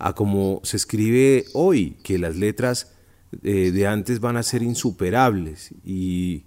a 0.00 0.12
como 0.12 0.60
se 0.64 0.76
escribe 0.76 1.44
hoy, 1.54 1.96
que 2.02 2.18
las 2.18 2.34
letras 2.34 2.96
eh, 3.44 3.70
de 3.70 3.86
antes 3.86 4.18
van 4.18 4.36
a 4.36 4.42
ser 4.42 4.64
insuperables. 4.64 5.70
Y, 5.84 6.42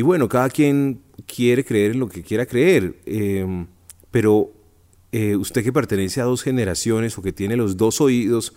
bueno, 0.00 0.30
cada 0.30 0.48
quien 0.48 1.02
quiere 1.26 1.62
creer 1.62 1.90
en 1.90 2.00
lo 2.00 2.08
que 2.08 2.22
quiera 2.22 2.46
creer, 2.46 2.96
em, 3.04 3.66
pero 4.10 4.54
eh, 5.12 5.36
usted 5.36 5.62
que 5.62 5.74
pertenece 5.74 6.22
a 6.22 6.24
dos 6.24 6.42
generaciones 6.42 7.18
o 7.18 7.22
que 7.22 7.34
tiene 7.34 7.54
los 7.56 7.76
dos 7.76 8.00
oídos, 8.00 8.54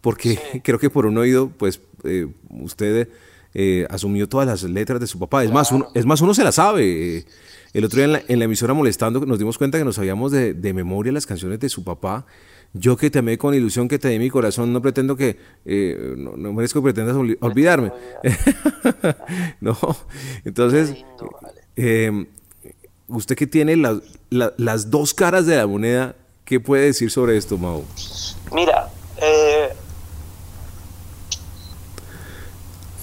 porque 0.00 0.38
creo 0.64 0.78
que 0.78 0.88
por 0.88 1.04
un 1.04 1.18
oído, 1.18 1.50
pues 1.50 1.82
usted 2.48 3.10
asumió 3.90 4.26
todas 4.26 4.46
las 4.46 4.62
letras 4.62 5.00
de 5.00 5.06
su 5.06 5.18
papá. 5.18 5.44
Es, 5.44 5.52
más, 5.52 5.70
uno, 5.70 5.88
es 5.94 6.06
más, 6.06 6.22
uno 6.22 6.32
se 6.32 6.44
las 6.44 6.54
sabe. 6.54 7.26
El 7.72 7.84
otro 7.84 7.98
día 8.04 8.22
en 8.26 8.38
la, 8.38 8.44
emisora 8.44 8.74
molestando 8.74 9.20
nos 9.20 9.38
dimos 9.38 9.56
cuenta 9.56 9.78
que 9.78 9.84
nos 9.84 9.96
sabíamos 9.96 10.32
de, 10.32 10.72
memoria 10.74 11.12
las 11.12 11.26
canciones 11.26 11.60
de 11.60 11.68
su 11.68 11.84
papá. 11.84 12.26
Yo 12.72 12.96
que 12.96 13.10
te 13.10 13.20
amé 13.20 13.38
con 13.38 13.54
ilusión, 13.54 13.88
que 13.88 13.98
te 13.98 14.08
di 14.08 14.18
mi 14.18 14.30
corazón, 14.30 14.72
no 14.72 14.82
pretendo 14.82 15.16
que, 15.16 15.38
eh, 15.64 16.14
no, 16.16 16.52
merezco 16.52 16.80
que 16.80 16.92
pretendas 16.92 17.16
olvidarme. 17.40 17.92
no, 19.60 19.76
entonces, 20.44 20.94
em, 21.76 22.26
usted 23.08 23.36
que 23.36 23.46
tiene 23.46 23.76
las 23.76 24.90
dos 24.90 25.14
caras 25.14 25.46
de 25.46 25.56
la 25.56 25.66
moneda, 25.66 26.16
¿qué 26.44 26.58
puede 26.60 26.86
decir 26.86 27.10
sobre 27.10 27.36
esto, 27.36 27.56
Mau? 27.58 27.84
Mira, 28.52 28.88
eh, 29.16 29.70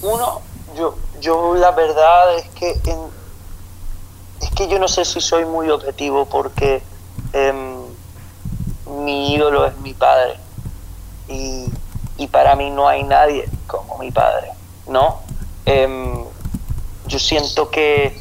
uno, 0.02 0.42
yo, 0.76 0.96
yo 1.20 1.54
la 1.56 1.72
verdad 1.72 2.38
es 2.38 2.48
que 2.50 2.72
en, 2.90 3.17
que 4.58 4.66
yo 4.66 4.80
no 4.80 4.88
sé 4.88 5.04
si 5.04 5.20
soy 5.20 5.44
muy 5.44 5.70
objetivo 5.70 6.26
porque 6.26 6.82
em, 7.32 7.76
mi 9.04 9.32
ídolo 9.32 9.64
es 9.64 9.76
mi 9.78 9.94
padre 9.94 10.34
y, 11.28 11.68
para 12.32 12.56
mí 12.56 12.70
no 12.70 12.88
hay 12.88 13.04
nadie 13.04 13.48
como 13.66 13.98
mi 13.98 14.10
padre, 14.10 14.50
¿no? 14.88 15.20
Em, 15.64 16.24
yo 17.06 17.18
siento 17.18 17.70
que 17.70 18.20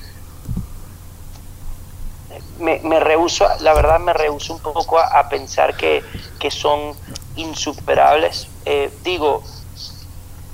me, 2.59 2.79
me 2.81 2.99
rehuso, 2.99 3.47
la 3.61 3.73
verdad 3.73 3.99
me 3.99 4.13
rehuso 4.13 4.53
un 4.53 4.59
poco 4.59 4.99
a, 4.99 5.27
pensar 5.29 5.75
que, 5.75 6.03
son 6.51 6.93
insuperables. 7.35 8.47
Eh, 8.65 8.91
digo, 9.03 9.43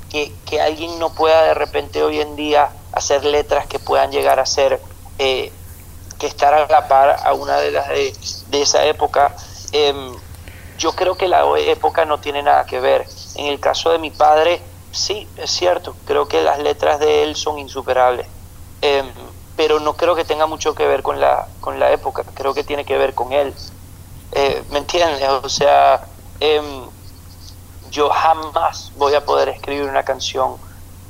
que, 0.10 0.34
que, 0.46 0.62
alguien 0.62 0.98
no 0.98 1.14
pueda 1.14 1.44
de 1.44 1.54
repente 1.54 2.02
hoy 2.02 2.22
en 2.22 2.36
día 2.36 2.70
hacer 2.94 3.24
letras 3.26 3.68
que 3.68 3.80
puedan 3.80 4.12
llegar 4.12 4.40
a 4.40 4.46
ser 4.46 4.82
eh, 5.20 5.52
que 6.24 6.28
estar 6.28 6.54
a 6.54 6.66
la 6.68 6.88
par 6.88 7.18
a 7.22 7.34
una 7.34 7.58
de 7.58 7.72
las 7.72 7.90
de, 7.90 8.62
esa 8.62 8.86
época. 8.86 9.36
Em, 9.74 10.16
yo 10.78 10.94
creo 10.94 11.16
que 11.16 11.28
la 11.28 11.44
época 11.60 12.06
no 12.06 12.22
tiene 12.22 12.42
nada 12.42 12.66
que 12.66 12.80
ver. 12.80 13.06
En 13.36 13.48
el 13.48 13.60
caso 13.60 13.92
de 13.92 14.00
mi 14.00 14.10
padre, 14.10 14.62
sí, 14.94 15.28
es 15.36 15.52
cierto, 15.52 15.98
creo 16.06 16.30
que 16.30 16.42
las 16.42 16.60
letras 16.60 17.02
de 17.02 17.24
él 17.24 17.36
son 17.36 17.60
insuperables. 17.60 18.26
Em, 18.82 19.06
pero 19.58 19.82
no 19.82 19.98
creo 19.98 20.16
que 20.16 20.24
tenga 20.24 20.46
mucho 20.46 20.74
que 20.74 20.88
ver 20.88 21.04
con 21.04 21.20
la, 21.20 21.46
con 21.60 21.78
la 21.78 21.92
época, 21.92 22.24
creo 22.34 22.54
que 22.54 22.64
tiene 22.64 22.86
que 22.86 22.98
ver 22.98 23.14
con 23.14 23.34
él. 23.34 23.54
Eh, 24.32 24.64
¿Me 24.70 24.80
entiendes? 24.80 25.28
O 25.28 25.50
sea, 25.50 26.06
em, 26.40 26.86
yo 27.92 28.10
jamás 28.10 28.94
voy 28.96 29.14
a 29.14 29.26
poder 29.26 29.50
escribir 29.50 29.90
una 29.90 30.04
canción 30.04 30.56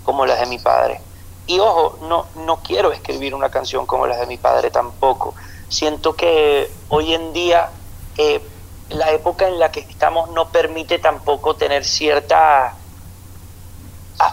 como 0.04 0.26
la 0.26 0.38
de 0.38 0.48
mi 0.48 0.58
padre. 0.58 1.02
Y 1.46 1.60
ojo, 1.60 2.00
no, 2.04 2.28
no 2.36 2.58
quiero 2.58 2.92
escribir 2.92 3.36
una 3.36 3.50
canción 3.50 3.86
como 3.86 4.08
la 4.08 4.18
de 4.18 4.26
mi 4.26 4.38
padre 4.38 4.72
tampoco. 4.72 5.36
Siento 5.68 6.16
que 6.16 6.72
hoy 6.90 7.14
en 7.14 7.34
día 7.34 7.70
eh, 8.18 8.42
la 8.90 9.12
época 9.12 9.48
en 9.48 9.60
la 9.60 9.72
que 9.72 9.82
estamos 9.82 10.30
no 10.32 10.50
permite 10.50 11.00
tampoco 11.00 11.56
tener 11.56 11.84
cierta... 11.84 12.76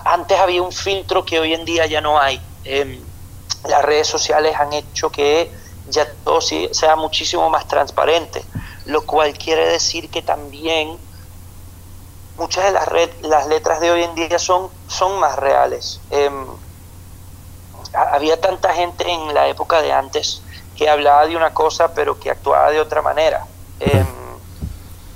antes 0.04 0.38
había 0.38 0.62
un 0.62 0.72
filtro 0.72 1.24
que 1.24 1.40
hoy 1.40 1.54
en 1.54 1.64
día 1.64 1.86
ya 1.86 2.00
no 2.00 2.20
hay. 2.20 2.40
Em, 2.64 3.00
las 3.68 3.84
redes 3.84 4.06
sociales 4.06 4.54
han 4.58 4.72
hecho 4.72 5.10
que 5.10 5.50
ya 5.88 6.10
todo 6.24 6.40
sea 6.40 6.96
muchísimo 6.96 7.50
más 7.50 7.66
transparente, 7.66 8.44
lo 8.84 9.04
cual 9.04 9.36
quiere 9.36 9.66
decir 9.66 10.08
que 10.10 10.22
también 10.22 10.96
muchas 12.36 12.64
de 12.64 12.72
las, 12.72 12.88
las 13.22 13.46
letras 13.48 13.80
de 13.80 13.90
hoy 13.90 14.04
en 14.04 14.14
día 14.14 14.38
son, 14.38 14.68
son 14.88 15.18
más 15.18 15.36
reales. 15.36 16.00
Em, 16.10 16.46
había 17.92 18.40
tanta 18.40 18.72
gente 18.72 19.10
en 19.10 19.34
la 19.34 19.48
época 19.48 19.82
de 19.82 19.92
antes 19.92 20.42
que 20.76 20.88
hablaba 20.88 21.26
de 21.26 21.36
una 21.36 21.52
cosa 21.52 21.92
pero 21.94 22.18
que 22.18 22.30
actuaba 22.30 22.70
de 22.70 22.80
otra 22.80 23.02
manera. 23.02 23.44
Em, 23.80 24.06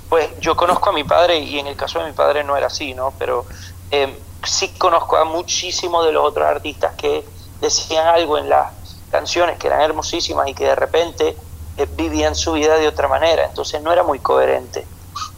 pues 0.09 0.29
yo 0.39 0.55
conozco 0.55 0.89
a 0.89 0.93
mi 0.93 1.03
padre 1.03 1.39
y 1.39 1.59
en 1.59 1.67
el 1.67 1.75
caso 1.75 1.99
de 1.99 2.05
mi 2.05 2.11
padre 2.13 2.43
no 2.43 2.55
era 2.55 2.67
así, 2.67 2.93
¿no? 2.93 3.13
Pero 3.17 3.45
em, 3.91 4.15
sí 4.43 4.69
conozco 4.77 5.17
a 5.17 5.25
muchísimos 5.25 6.05
de 6.05 6.11
los 6.11 6.25
otros 6.25 6.47
artistas 6.47 6.93
que 6.95 7.25
decían 7.59 8.07
algo 8.07 8.37
en 8.37 8.49
las 8.49 8.71
canciones 9.11 9.57
que 9.57 9.67
eran 9.67 9.81
hermosísimas 9.81 10.47
y 10.47 10.53
que 10.53 10.65
de 10.65 10.75
repente 10.75 11.37
eh, 11.77 11.87
vivían 11.91 12.35
su 12.35 12.53
vida 12.53 12.77
de 12.77 12.87
otra 12.87 13.07
manera, 13.07 13.45
entonces 13.45 13.81
no 13.81 13.91
era 13.91 14.03
muy 14.03 14.19
coherente. 14.19 14.85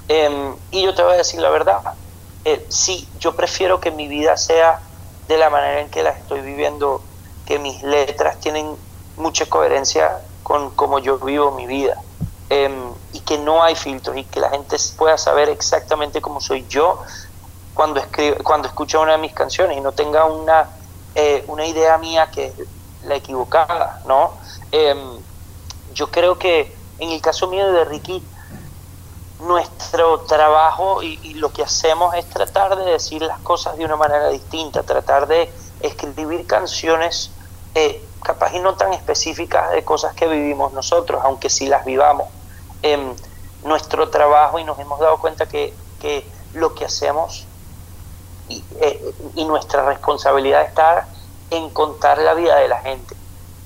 Em, 0.07 0.55
y 0.71 0.83
yo 0.83 0.93
te 0.93 1.03
voy 1.03 1.13
a 1.13 1.17
decir 1.17 1.39
la 1.39 1.49
verdad, 1.49 1.81
eh, 2.43 2.65
sí, 2.69 3.07
yo 3.19 3.35
prefiero 3.35 3.79
que 3.79 3.91
mi 3.91 4.07
vida 4.07 4.37
sea 4.37 4.79
de 5.27 5.37
la 5.37 5.49
manera 5.49 5.81
en 5.81 5.89
que 5.89 6.03
la 6.03 6.11
estoy 6.11 6.41
viviendo 6.41 7.01
que 7.47 7.59
mis 7.59 7.81
letras 7.81 8.39
tienen 8.39 8.75
mucha 9.15 9.45
coherencia 9.45 10.19
con 10.43 10.71
cómo 10.71 10.99
yo 10.99 11.17
vivo 11.17 11.51
mi 11.51 11.65
vida 11.65 11.95
em, 12.49 12.93
y 13.13 13.21
que 13.21 13.37
no 13.37 13.63
hay 13.63 13.75
filtros 13.75 14.17
y 14.17 14.25
que 14.25 14.39
la 14.39 14.49
gente 14.49 14.75
pueda 14.97 15.17
saber 15.17 15.49
exactamente 15.49 16.21
cómo 16.21 16.41
soy 16.41 16.65
yo 16.67 17.01
cuando 17.73 17.99
escribo, 17.99 18.37
cuando 18.43 18.67
escucha 18.67 18.99
una 18.99 19.13
de 19.13 19.17
mis 19.19 19.33
canciones 19.33 19.77
y 19.77 19.81
no 19.81 19.91
tenga 19.93 20.25
una, 20.25 20.69
eh, 21.15 21.43
una 21.47 21.65
idea 21.65 21.97
mía 21.97 22.29
que 22.31 22.53
la 23.05 23.15
equivocada, 23.15 24.01
¿no? 24.05 24.33
Em, 24.71 25.19
yo 25.93 26.11
creo 26.11 26.37
que 26.37 26.75
en 26.99 27.11
el 27.11 27.21
caso 27.21 27.47
mío 27.47 27.71
de 27.71 27.85
Ricky, 27.85 28.23
nuestro 29.39 30.21
trabajo 30.21 31.03
y, 31.03 31.35
lo 31.35 31.51
que 31.53 31.61
hacemos 31.61 32.15
es 32.15 32.27
tratar 32.27 32.75
de 32.75 32.91
decir 32.91 33.21
las 33.21 33.39
cosas 33.39 33.77
de 33.77 33.85
una 33.85 33.95
manera 33.95 34.29
distinta, 34.29 34.81
tratar 34.81 35.27
de 35.27 35.51
escribir 35.79 36.47
canciones 36.47 37.29
eh, 37.75 38.03
capaz 38.23 38.53
y 38.53 38.59
no 38.59 38.75
tan 38.75 38.93
específicas 38.93 39.71
de 39.71 39.83
cosas 39.83 40.13
que 40.13 40.27
vivimos 40.27 40.73
nosotros, 40.73 41.21
aunque 41.23 41.49
sí 41.49 41.67
las 41.67 41.85
vivamos. 41.85 42.27
Em, 42.81 43.15
nuestro 43.63 44.09
trabajo 44.09 44.59
y 44.59 44.63
nos 44.63 44.79
hemos 44.79 44.99
dado 44.99 45.17
cuenta 45.17 45.47
que, 45.47 45.73
que 45.99 46.25
lo 46.53 46.73
que 46.73 46.85
hacemos 46.85 47.45
y, 48.49 48.63
eh, 48.79 49.13
y, 49.35 49.45
nuestra 49.45 49.85
responsabilidad 49.85 50.63
está 50.63 51.07
en 51.49 51.69
contar 51.69 52.17
la 52.19 52.33
vida 52.33 52.55
de 52.57 52.67
la 52.67 52.79
gente, 52.79 53.15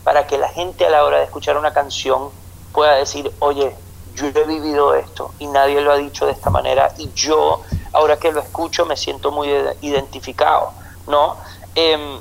para 0.04 0.26
que 0.26 0.38
la 0.38 0.50
gente 0.50 0.86
a 0.86 0.90
la 0.90 1.04
hora 1.04 1.18
de 1.18 1.26
escuchar 1.26 1.58
una 1.58 1.74
canción 1.74 2.30
pueda 2.72 2.96
decir, 2.96 3.32
oye, 3.40 3.76
yo 4.16 4.28
he 4.28 4.44
vivido 4.46 4.96
esto 4.96 5.34
y 5.40 5.48
nadie 5.48 5.82
lo 5.82 5.92
ha 5.92 5.98
dicho 5.98 6.26
de 6.26 6.32
esta 6.32 6.50
manera 6.50 6.94
y 6.98 7.12
yo, 7.14 7.62
ahora 7.94 8.18
que 8.18 8.32
lo 8.32 8.42
escucho, 8.42 8.86
me 8.86 8.98
siento 8.98 9.32
muy 9.32 9.50
identificado, 9.82 10.72
¿no? 11.08 11.38
Em, 11.76 12.20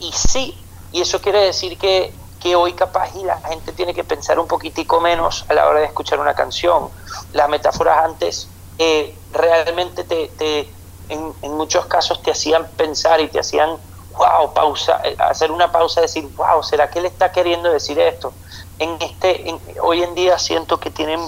y 0.00 0.12
sí, 0.12 0.58
y 0.92 1.00
eso 1.00 1.20
quiere 1.20 1.40
decir 1.40 1.78
que, 1.78 2.12
que 2.40 2.56
hoy 2.56 2.72
capaz 2.72 3.14
y 3.14 3.24
la 3.24 3.40
gente 3.40 3.72
tiene 3.72 3.94
que 3.94 4.04
pensar 4.04 4.38
un 4.38 4.46
poquitico 4.46 5.00
menos 5.00 5.44
a 5.48 5.54
la 5.54 5.68
hora 5.68 5.80
de 5.80 5.86
escuchar 5.86 6.18
una 6.18 6.34
canción. 6.34 6.88
Las 7.32 7.48
metáforas 7.48 8.04
antes 8.04 8.48
eh, 8.78 9.16
realmente 9.32 10.04
te, 10.04 10.68
en, 11.08 11.32
en, 11.42 11.56
muchos 11.56 11.86
casos 11.86 12.22
te 12.22 12.30
hacían 12.30 12.66
pensar 12.76 13.20
y 13.20 13.28
te 13.28 13.38
hacían, 13.38 13.76
wow, 14.16 14.52
pausa, 14.54 15.00
eh, 15.04 15.16
hacer 15.18 15.52
una 15.52 15.70
pausa 15.70 16.00
decir, 16.00 16.28
wow, 16.36 16.62
¿será 16.62 16.90
que 16.90 16.98
él 16.98 17.06
está 17.06 17.30
queriendo 17.30 17.70
decir 17.70 17.98
esto? 17.98 18.32
en 18.80 18.96
este, 19.00 19.60
hoy 19.82 20.02
en 20.02 20.14
día 20.14 20.38
siento 20.38 20.80
que 20.80 20.90
tienen 20.90 21.20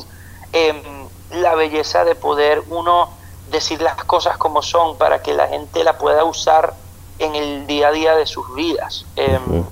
em, 0.53 0.83
la 1.31 1.55
belleza 1.55 2.03
de 2.05 2.15
poder 2.15 2.63
uno 2.71 3.11
decir 3.51 3.81
las 3.83 4.03
cosas 4.05 4.39
como 4.39 4.63
son 4.63 4.97
para 4.97 5.23
que 5.23 5.35
la 5.35 5.49
gente 5.49 5.85
la 5.85 5.99
pueda 5.99 6.25
usar 6.25 6.75
en 7.23 7.35
el 7.35 7.67
día 7.67 7.89
a 7.89 7.93
día 7.93 8.17
de 8.17 8.27
sus 8.27 8.53
vidas. 8.55 9.05
Em, 9.17 9.65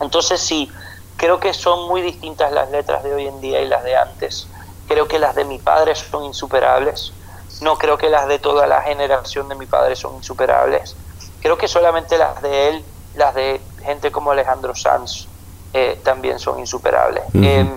entonces 0.00 0.40
sí, 0.40 0.70
creo 1.16 1.40
que 1.40 1.52
son 1.52 1.88
muy 1.88 2.02
distintas 2.02 2.52
las 2.52 2.70
letras 2.70 3.02
de 3.02 3.14
hoy 3.14 3.26
en 3.26 3.40
día 3.40 3.60
y 3.60 3.68
las 3.68 3.84
de 3.84 3.96
antes. 3.96 4.46
Creo 4.86 5.06
que 5.06 5.18
las 5.18 5.34
de 5.34 5.44
mi 5.44 5.58
padre 5.58 5.94
son 5.94 6.24
insuperables. 6.24 7.12
No 7.60 7.76
creo 7.76 7.98
que 7.98 8.08
las 8.08 8.28
de 8.28 8.38
toda 8.38 8.66
la 8.66 8.82
generación 8.82 9.48
de 9.48 9.54
mi 9.54 9.66
padre 9.66 9.96
son 9.96 10.16
insuperables. 10.16 10.96
Creo 11.40 11.58
que 11.58 11.68
solamente 11.68 12.16
las 12.18 12.40
de 12.42 12.68
él, 12.68 12.84
las 13.14 13.34
de 13.34 13.60
gente 13.84 14.10
como 14.10 14.30
Alejandro 14.30 14.74
Sanz, 14.74 15.26
eh, 15.72 16.00
también 16.02 16.38
son 16.38 16.58
insuperables. 16.58 17.24
Em, 17.34 17.68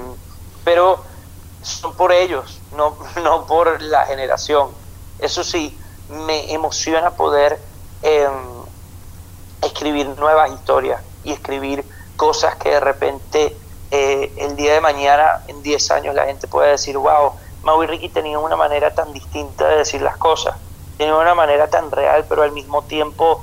pero 0.63 1.03
son 1.61 1.93
por 1.95 2.11
ellos, 2.11 2.59
no, 2.75 2.97
no 3.23 3.45
por 3.45 3.81
la 3.81 4.05
generación. 4.05 4.69
Eso 5.19 5.43
sí, 5.43 5.77
me 6.09 6.51
emociona 6.53 7.11
poder 7.11 7.59
em, 8.01 8.31
escribir 9.81 10.07
nuevas 10.19 10.51
historias 10.51 11.01
y 11.23 11.31
escribir 11.31 11.83
cosas 12.15 12.55
que 12.55 12.69
de 12.69 12.79
repente 12.79 13.57
eh, 13.89 14.31
el 14.37 14.55
día 14.55 14.73
de 14.73 14.81
mañana, 14.81 15.41
en 15.47 15.63
10 15.63 15.91
años, 15.91 16.13
la 16.13 16.25
gente 16.25 16.47
puede 16.47 16.71
decir, 16.71 16.95
wow, 16.97 17.33
Mau 17.63 17.81
y 17.83 17.87
Ricky 17.87 18.09
tenían 18.09 18.41
una 18.41 18.55
manera 18.55 18.93
tan 18.93 19.11
distinta 19.11 19.67
de 19.67 19.77
decir 19.77 20.01
las 20.01 20.17
cosas, 20.17 20.55
tenían 20.97 21.17
una 21.17 21.33
manera 21.33 21.67
tan 21.67 21.89
real, 21.91 22.25
pero 22.29 22.43
al 22.43 22.51
mismo 22.51 22.83
tiempo 22.83 23.41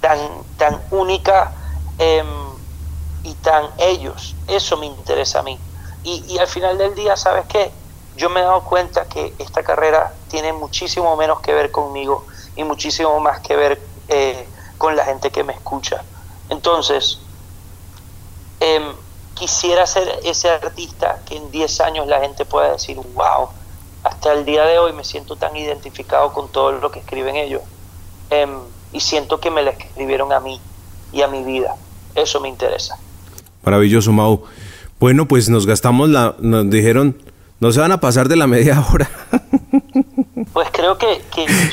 tan, 0.00 0.18
tan 0.56 0.80
única. 0.90 1.52
Eh, 1.98 2.24
y 3.22 3.34
tan 3.34 3.70
ellos. 3.78 4.36
Eso 4.46 4.76
me 4.76 4.86
interesa 4.86 5.40
a 5.40 5.42
mí. 5.42 5.58
Y, 6.02 6.38
al 6.38 6.46
final 6.46 6.78
del 6.78 6.94
día, 6.94 7.16
¿sabes 7.16 7.44
qué? 7.46 7.70
Yo 8.16 8.30
me 8.30 8.40
he 8.40 8.42
dado 8.42 8.64
cuenta 8.64 9.04
que 9.04 9.34
esta 9.38 9.62
carrera 9.62 10.14
tiene 10.28 10.52
muchísimo 10.52 11.14
menos 11.16 11.40
que 11.40 11.52
ver 11.52 11.70
conmigo 11.70 12.26
y 12.56 12.64
muchísimo 12.64 13.20
más 13.20 13.40
que 13.40 13.56
ver 13.56 13.82
eh, 14.08 14.48
con 14.80 14.96
la 14.96 15.04
gente 15.04 15.30
que 15.30 15.44
me 15.44 15.52
escucha. 15.52 16.02
Entonces, 16.48 17.18
em, 18.60 18.82
quisiera 19.34 19.86
ser 19.86 20.08
ese 20.24 20.48
artista 20.48 21.20
que 21.26 21.36
en 21.36 21.50
10 21.50 21.82
años 21.82 22.06
la 22.06 22.18
gente 22.20 22.46
pueda 22.46 22.72
decir, 22.72 22.96
wow, 22.96 23.50
hasta 24.02 24.32
el 24.32 24.46
día 24.46 24.64
de 24.64 24.78
hoy 24.78 24.94
me 24.94 25.04
siento 25.04 25.36
tan 25.36 25.54
identificado 25.54 26.32
con 26.32 26.48
todo 26.48 26.72
lo 26.72 26.90
que 26.90 27.00
escriben 27.00 27.36
ellos. 27.36 27.60
Em, 28.30 28.58
y 28.94 29.00
siento 29.00 29.38
que 29.38 29.50
me 29.50 29.62
la 29.62 29.72
escribieron 29.72 30.32
a 30.32 30.40
mí 30.40 30.58
y 31.12 31.20
a 31.20 31.28
mi 31.28 31.44
vida. 31.44 31.76
Eso 32.14 32.40
me 32.40 32.48
interesa. 32.48 32.98
Maravilloso, 33.62 34.12
Mau. 34.12 34.44
Bueno, 34.98 35.28
pues 35.28 35.50
nos 35.50 35.66
gastamos 35.66 36.08
la. 36.08 36.36
Nos 36.38 36.70
dijeron, 36.70 37.22
no 37.60 37.70
se 37.70 37.80
van 37.80 37.92
a 37.92 38.00
pasar 38.00 38.28
de 38.28 38.36
la 38.36 38.46
media 38.46 38.82
hora. 38.90 39.10
Pues 40.52 40.68
creo 40.72 40.98
que, 40.98 41.20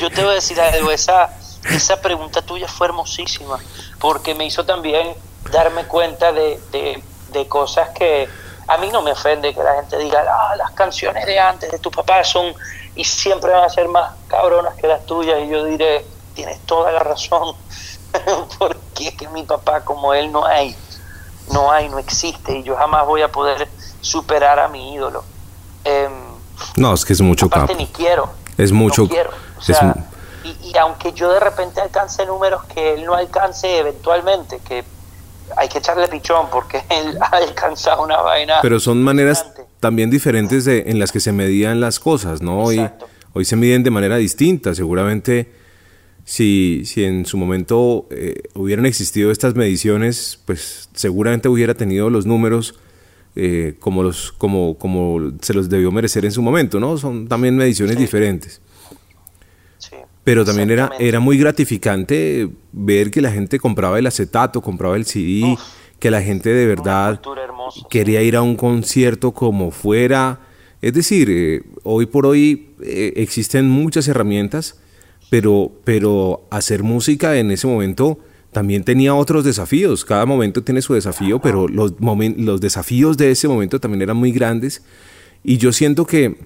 yo 0.00 0.10
te 0.10 0.22
voy 0.22 0.32
a 0.32 0.34
decir 0.34 0.60
algo. 0.60 0.90
Esa, 0.90 1.37
esa 1.64 2.00
pregunta 2.00 2.42
tuya 2.42 2.68
fue 2.68 2.88
hermosísima, 2.88 3.58
porque 3.98 4.34
me 4.34 4.46
hizo 4.46 4.64
también 4.64 5.14
darme 5.52 5.84
cuenta 5.84 6.32
de, 6.32 6.60
de, 6.70 7.48
cosas 7.48 7.90
que 7.90 8.28
a 8.66 8.76
mí 8.78 8.90
no 8.90 9.00
me 9.00 9.12
ofende 9.12 9.54
que 9.54 9.62
la 9.62 9.76
gente 9.76 9.98
diga, 9.98 10.24
ah, 10.28 10.56
las 10.56 10.72
canciones 10.72 11.24
de 11.24 11.38
antes 11.38 11.70
de 11.70 11.78
tu 11.78 11.90
papá 11.90 12.24
son 12.24 12.52
y 12.94 13.04
siempre 13.04 13.52
van 13.52 13.64
a 13.64 13.68
ser 13.68 13.88
más 13.88 14.12
cabronas 14.26 14.74
que 14.74 14.86
las 14.86 15.06
tuyas. 15.06 15.38
Y 15.44 15.48
yo 15.48 15.64
diré, 15.64 16.04
tienes 16.34 16.58
toda 16.66 16.90
la 16.92 16.98
razón, 16.98 17.54
porque 18.58 19.08
es 19.08 19.14
que 19.14 19.28
mi 19.28 19.44
papá 19.44 19.82
como 19.84 20.12
él 20.12 20.32
no 20.32 20.44
hay 20.44 20.76
no 21.52 21.70
hay, 21.70 21.88
no 21.88 21.98
existe 21.98 22.58
y 22.58 22.62
yo 22.62 22.76
jamás 22.76 23.06
voy 23.06 23.22
a 23.22 23.28
poder 23.28 23.68
superar 24.00 24.58
a 24.58 24.68
mi 24.68 24.94
ídolo. 24.94 25.24
Em, 25.84 26.12
no, 26.76 26.94
es 26.94 27.04
que 27.04 27.12
es 27.12 27.20
mucho 27.20 27.46
aparte 27.46 27.74
ni 27.74 27.86
quiero. 27.86 28.30
Es 28.56 28.72
mucho. 28.72 29.08
quiero. 29.08 29.30
Y, 30.62 30.76
aunque 30.76 31.12
yo 31.12 31.32
de 31.32 31.40
repente 31.40 31.80
alcance 31.80 32.24
números 32.26 32.64
que 32.64 32.94
él 32.94 33.04
no 33.04 33.14
alcance 33.14 33.78
eventualmente, 33.78 34.60
que 34.66 34.84
hay 35.56 35.68
que 35.68 35.78
echarle 35.78 36.08
pichón 36.08 36.48
porque 36.50 36.82
él 36.90 37.18
ha 37.20 37.36
alcanzado 37.36 38.02
una 38.02 38.20
vaina. 38.20 38.58
Pero 38.62 38.80
son 38.80 39.02
maneras 39.02 39.46
también 39.80 40.10
diferentes 40.10 40.64
de, 40.64 40.84
en 40.86 40.98
las 40.98 41.12
que 41.12 41.20
se 41.20 41.32
medían 41.32 41.80
las 41.80 42.00
cosas, 42.00 42.42
¿no? 42.42 42.62
Hoy, 42.62 42.88
hoy 43.32 43.44
se 43.44 43.56
miden 43.56 43.82
de 43.82 43.90
manera 43.90 44.16
distinta. 44.16 44.74
Seguramente 44.74 45.52
si, 46.28 46.82
si 46.84 47.04
en 47.04 47.24
su 47.24 47.38
momento 47.38 48.06
eh, 48.10 48.42
hubieran 48.54 48.84
existido 48.84 49.30
estas 49.30 49.54
mediciones, 49.54 50.38
pues 50.44 50.90
seguramente 50.92 51.48
hubiera 51.48 51.72
tenido 51.72 52.10
los 52.10 52.26
números 52.26 52.74
eh, 53.34 53.76
como, 53.80 54.02
los, 54.02 54.32
como, 54.32 54.76
como 54.76 55.32
se 55.40 55.54
los 55.54 55.70
debió 55.70 55.90
merecer 55.90 56.26
en 56.26 56.32
su 56.32 56.42
momento, 56.42 56.80
¿no? 56.80 56.98
Son 56.98 57.28
también 57.28 57.56
mediciones 57.56 57.96
diferentes. 57.96 58.60
Pero 60.24 60.44
también 60.44 60.70
era, 60.70 60.90
era 60.98 61.20
muy 61.20 61.38
gratificante 61.38 62.48
ver 62.72 63.10
que 63.10 63.20
la 63.20 63.30
gente 63.30 63.58
compraba 63.58 63.98
el 63.98 64.06
acetato, 64.06 64.60
compraba 64.60 64.96
el 64.96 65.06
CD, 65.06 65.56
que 65.98 66.10
la 66.10 66.22
gente 66.22 66.50
de 66.50 66.66
verdad 66.66 67.20
quería 67.88 68.22
ir 68.22 68.36
a 68.36 68.42
un 68.42 68.56
concierto 68.56 69.32
como 69.32 69.70
fuera. 69.70 70.40
Es 70.82 70.92
decir, 70.92 71.28
eh, 71.30 71.62
hoy 71.82 72.06
por 72.06 72.26
hoy 72.26 72.70
existen 72.80 73.68
muchas 73.68 74.06
herramientas 74.06 74.76
pero, 75.30 75.72
pero 75.84 76.46
hacer 76.50 76.82
música 76.82 77.36
en 77.36 77.50
ese 77.50 77.66
momento 77.66 78.18
también 78.52 78.84
tenía 78.84 79.14
otros 79.14 79.44
desafíos. 79.44 80.04
Cada 80.04 80.24
momento 80.24 80.62
tiene 80.62 80.80
su 80.80 80.94
desafío, 80.94 81.38
pero 81.40 81.68
los, 81.68 81.94
los 82.00 82.60
desafíos 82.60 83.16
de 83.16 83.30
ese 83.30 83.46
momento 83.46 83.78
también 83.78 84.02
eran 84.02 84.16
muy 84.16 84.32
grandes. 84.32 84.82
Y 85.44 85.58
yo 85.58 85.72
siento 85.72 86.06
que, 86.06 86.38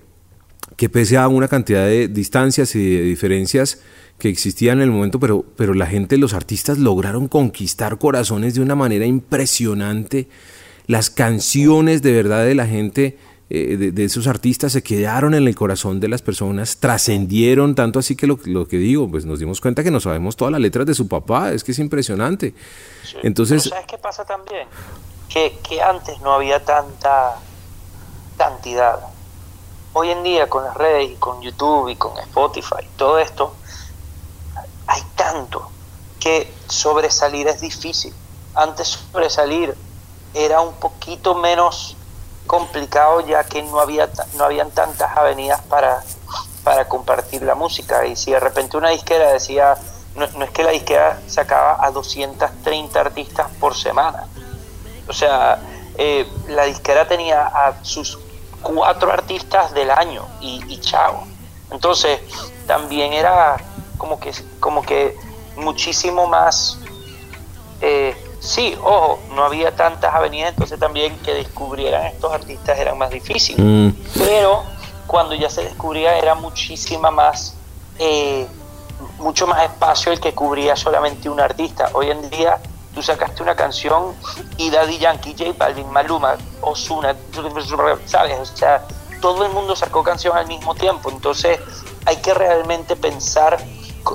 que 0.83 0.89
pese 0.89 1.17
a 1.17 1.29
una 1.29 1.47
cantidad 1.47 1.87
de 1.87 2.09
distancias 2.09 2.75
y 2.75 2.97
de 2.97 3.03
diferencias 3.03 3.79
que 4.19 4.29
existían 4.29 4.79
en 4.79 4.83
el 4.83 4.91
momento, 4.91 5.21
pero, 5.21 5.45
pero 5.55 5.75
la 5.75 5.87
gente, 5.87 6.19
los 6.19 6.35
artistas 6.35 6.77
lograron 6.77 7.29
conquistar 7.29 7.99
corazones 7.99 8.57
de 8.57 8.63
una 8.63 8.75
manera 8.75 9.07
impresionante. 9.07 10.29
Las 10.89 11.09
canciones 11.09 12.03
de 12.03 12.11
verdad 12.11 12.45
de 12.45 12.57
la 12.57 12.67
gente 12.67 13.17
eh, 13.49 13.93
de, 13.93 14.05
esos 14.05 14.27
artistas 14.27 14.73
se 14.73 14.83
quedaron 14.83 15.35
en 15.35 15.47
el 15.47 15.55
corazón 15.55 16.01
de 16.01 16.09
las 16.09 16.21
personas, 16.21 16.79
trascendieron 16.79 17.77
tanto 17.77 18.01
así 18.01 18.17
que 18.17 18.27
lo, 18.27 18.37
que 18.67 18.77
digo, 18.79 19.09
pues 19.09 19.25
nos 19.25 19.39
dimos 19.39 19.61
cuenta 19.61 19.85
que 19.85 19.93
no 19.93 20.01
sabemos 20.01 20.35
todas 20.35 20.51
las 20.51 20.61
letras 20.61 20.85
de 20.85 20.95
su 20.95 21.07
papá, 21.07 21.53
es 21.53 21.63
que 21.63 21.71
es 21.71 21.79
impresionante. 21.79 22.55
Entonces, 23.23 23.63
¿sabes 23.63 23.87
qué 23.87 23.99
pasa 23.99 24.25
también? 24.25 24.67
Que, 25.29 25.57
que 25.63 25.81
antes 25.81 26.21
no 26.23 26.33
había 26.33 26.59
tanta 26.65 27.37
cantidad. 28.37 29.12
Hoy 29.95 30.11
en 30.11 30.23
día 30.23 30.49
con 30.49 30.65
las 30.65 30.75
redes 30.75 31.11
y 31.11 31.15
con 31.17 31.43
YouTube 31.43 31.89
y 31.89 31.97
con 31.97 32.19
Spotify, 32.19 32.89
todo 32.97 33.19
esto, 33.19 33.55
hay 34.87 35.03
tanto 35.15 35.71
que 36.19 36.51
sobresalir 36.67 37.47
es 37.49 37.61
difícil. 37.61 38.15
Antes 38.55 38.89
sobresalir 38.89 39.77
era 40.33 40.63
un 40.63 40.73
poquito 40.75 41.35
menos 41.35 41.95
complicado 42.47 43.21
ya 43.21 43.45
que 43.45 43.63
no 43.63 43.81
había 43.81 44.09
no 44.35 44.45
habían 44.45 44.71
tantas 44.71 45.17
avenidas 45.17 45.61
para 45.63 46.03
para 46.65 46.89
compartir 46.89 47.43
la 47.43 47.55
música 47.55 48.07
y 48.07 48.17
si 48.17 48.33
de 48.33 48.41
repente 48.41 48.77
una 48.77 48.91
disquera 48.91 49.33
decía 49.33 49.77
no, 50.17 50.25
es 50.25 50.51
que 50.51 50.65
la 50.65 50.71
disquera 50.71 51.21
sacaba 51.29 51.85
a 51.85 51.91
230 51.91 53.01
artistas 53.01 53.47
por 53.61 53.77
semana 53.77 54.27
O 55.09 55.13
sea, 55.13 55.61
eh, 55.97 56.27
la 56.49 56.65
disquera 56.65 57.07
tenía 57.07 57.47
a 57.47 57.85
sus 57.85 58.19
cuatro 58.63 59.13
artistas 59.13 59.73
del 59.75 59.91
año 59.91 60.27
y, 60.41 60.63
y 60.69 60.81
chao. 60.81 61.25
Entonces, 61.71 62.21
también 62.67 63.13
era 63.13 63.57
como 63.99 64.19
que, 64.19 64.33
como 64.61 64.83
que 64.83 65.17
muchísimo 65.57 66.27
más... 66.27 66.79
Eh, 67.81 68.17
sí, 68.41 68.77
ojo, 68.83 69.19
no 69.35 69.45
había 69.45 69.75
tantas 69.75 70.15
avenidas, 70.15 70.51
entonces 70.51 70.79
también 70.79 71.17
que 71.19 71.35
descubrieran 71.35 72.07
estos 72.07 72.33
artistas 72.33 72.79
eran 72.79 72.99
más 72.99 73.11
difíciles. 73.11 73.65
Mm. 73.65 73.91
Pero 74.19 74.63
cuando 75.07 75.35
ya 75.35 75.51
se 75.51 75.65
descubría 75.65 76.17
era 76.17 76.35
muchísima 76.35 77.11
más, 77.11 77.55
eh, 77.99 78.47
mucho 79.19 79.47
más 79.47 79.65
espacio 79.65 80.13
el 80.13 80.21
que 80.21 80.33
cubría 80.35 80.77
solamente 80.77 81.29
un 81.29 81.41
artista. 81.41 81.91
Hoy 81.93 82.11
en 82.11 82.31
día 82.31 82.61
tú 82.95 83.03
sacaste 83.03 83.43
una 83.43 83.55
canción 83.55 84.15
y 84.57 84.71
Daddy 84.71 84.99
Yankee, 84.99 85.35
J 85.39 85.53
Balvin, 85.57 85.91
Maluma, 85.91 86.37
Ozuna, 86.61 87.17
¿sabes? 88.07 88.39
O 88.39 88.57
sea, 88.57 88.87
todo 89.21 89.45
el 89.47 89.53
mundo 89.53 89.75
sacó 89.77 90.03
canción 90.03 90.37
al 90.37 90.47
mismo 90.47 90.75
tiempo, 90.75 91.11
entonces 91.11 91.59
hay 92.07 92.17
que 92.17 92.35
realmente 92.35 92.97
pensar 92.97 93.59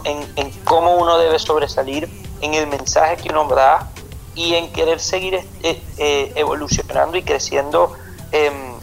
en, 0.03 0.31
en 0.35 0.51
cómo 0.63 0.95
uno 0.97 1.17
debe 1.17 1.39
sobresalir, 1.39 2.09
en 2.41 2.53
el 2.53 2.67
mensaje 2.67 3.17
que 3.17 3.29
uno 3.29 3.47
da 3.47 3.89
y 4.35 4.53
en 4.53 4.71
querer 4.71 4.99
seguir 4.99 5.35
eh, 5.35 5.81
eh, 5.97 6.33
evolucionando 6.35 7.17
y 7.17 7.23
creciendo 7.23 7.93
em, 8.31 8.73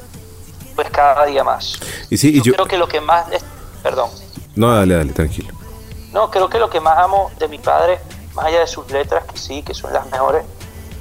pues 0.75 0.91
cada 0.91 1.27
día 1.27 1.45
más. 1.45 1.79
Y 2.11 2.17
sí, 2.17 2.31
y 2.31 2.39
yo, 2.39 2.45
yo- 2.45 2.53
creo 2.55 2.67
que 2.67 2.79
lo 2.79 2.89
que 2.89 3.01
más, 3.01 3.31
es- 3.31 3.45
perdón, 3.83 4.11
No, 4.57 4.75
dale, 4.75 4.95
dale, 4.97 5.13
tranquilo. 5.13 5.55
no, 6.13 6.31
creo 6.31 6.49
que 6.49 6.59
lo 6.59 6.69
que 6.71 6.81
más 6.81 6.99
amo 6.99 7.31
de 7.39 7.47
mi 7.49 7.59
padre, 7.59 8.01
más 8.35 8.47
allá 8.47 8.61
de 8.61 8.67
sus 8.67 8.91
letras, 8.91 9.25
que 9.25 9.39
sí, 9.39 9.63
que 9.63 9.75
son 9.75 9.93
las 9.93 10.11
mejores, 10.11 10.45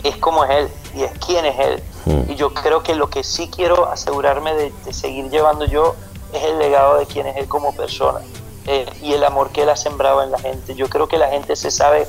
es 0.04 0.17
cómo 0.17 0.43
es 0.46 0.52
él 0.52 0.69
y 0.96 1.04
es 1.04 1.12
quién 1.26 1.46
es 1.46 1.60
él. 1.60 1.84
Mm. 2.06 2.32
Y 2.32 2.36
yo 2.36 2.54
creo 2.54 2.84
que 2.84 2.96
lo 2.96 3.10
que 3.10 3.24
sí 3.24 3.50
quiero 3.54 3.88
asegurarme 3.89 4.54
de, 4.56 4.74
de 4.86 4.93
seguir 4.93 5.30
llevando 5.30 5.65
yo 5.65 5.96
es 6.34 6.43
el 6.43 6.60
legado 6.60 6.98
de 6.98 7.06
quién 7.06 7.28
es 7.28 7.38
él 7.38 7.48
como 7.48 7.76
persona 7.76 8.19
eh, 8.65 8.86
y 9.02 9.13
el 9.13 9.24
amor 9.24 9.52
que 9.52 9.63
él 9.63 9.69
ha 9.69 9.76
sembrado 9.76 10.24
en 10.24 10.32
la 10.32 10.39
gente. 10.39 10.76
Yo 10.76 10.89
creo 10.89 11.08
que 11.08 11.17
la 11.17 11.30
gente 11.30 11.56
se 11.56 11.72
sabe 11.72 12.08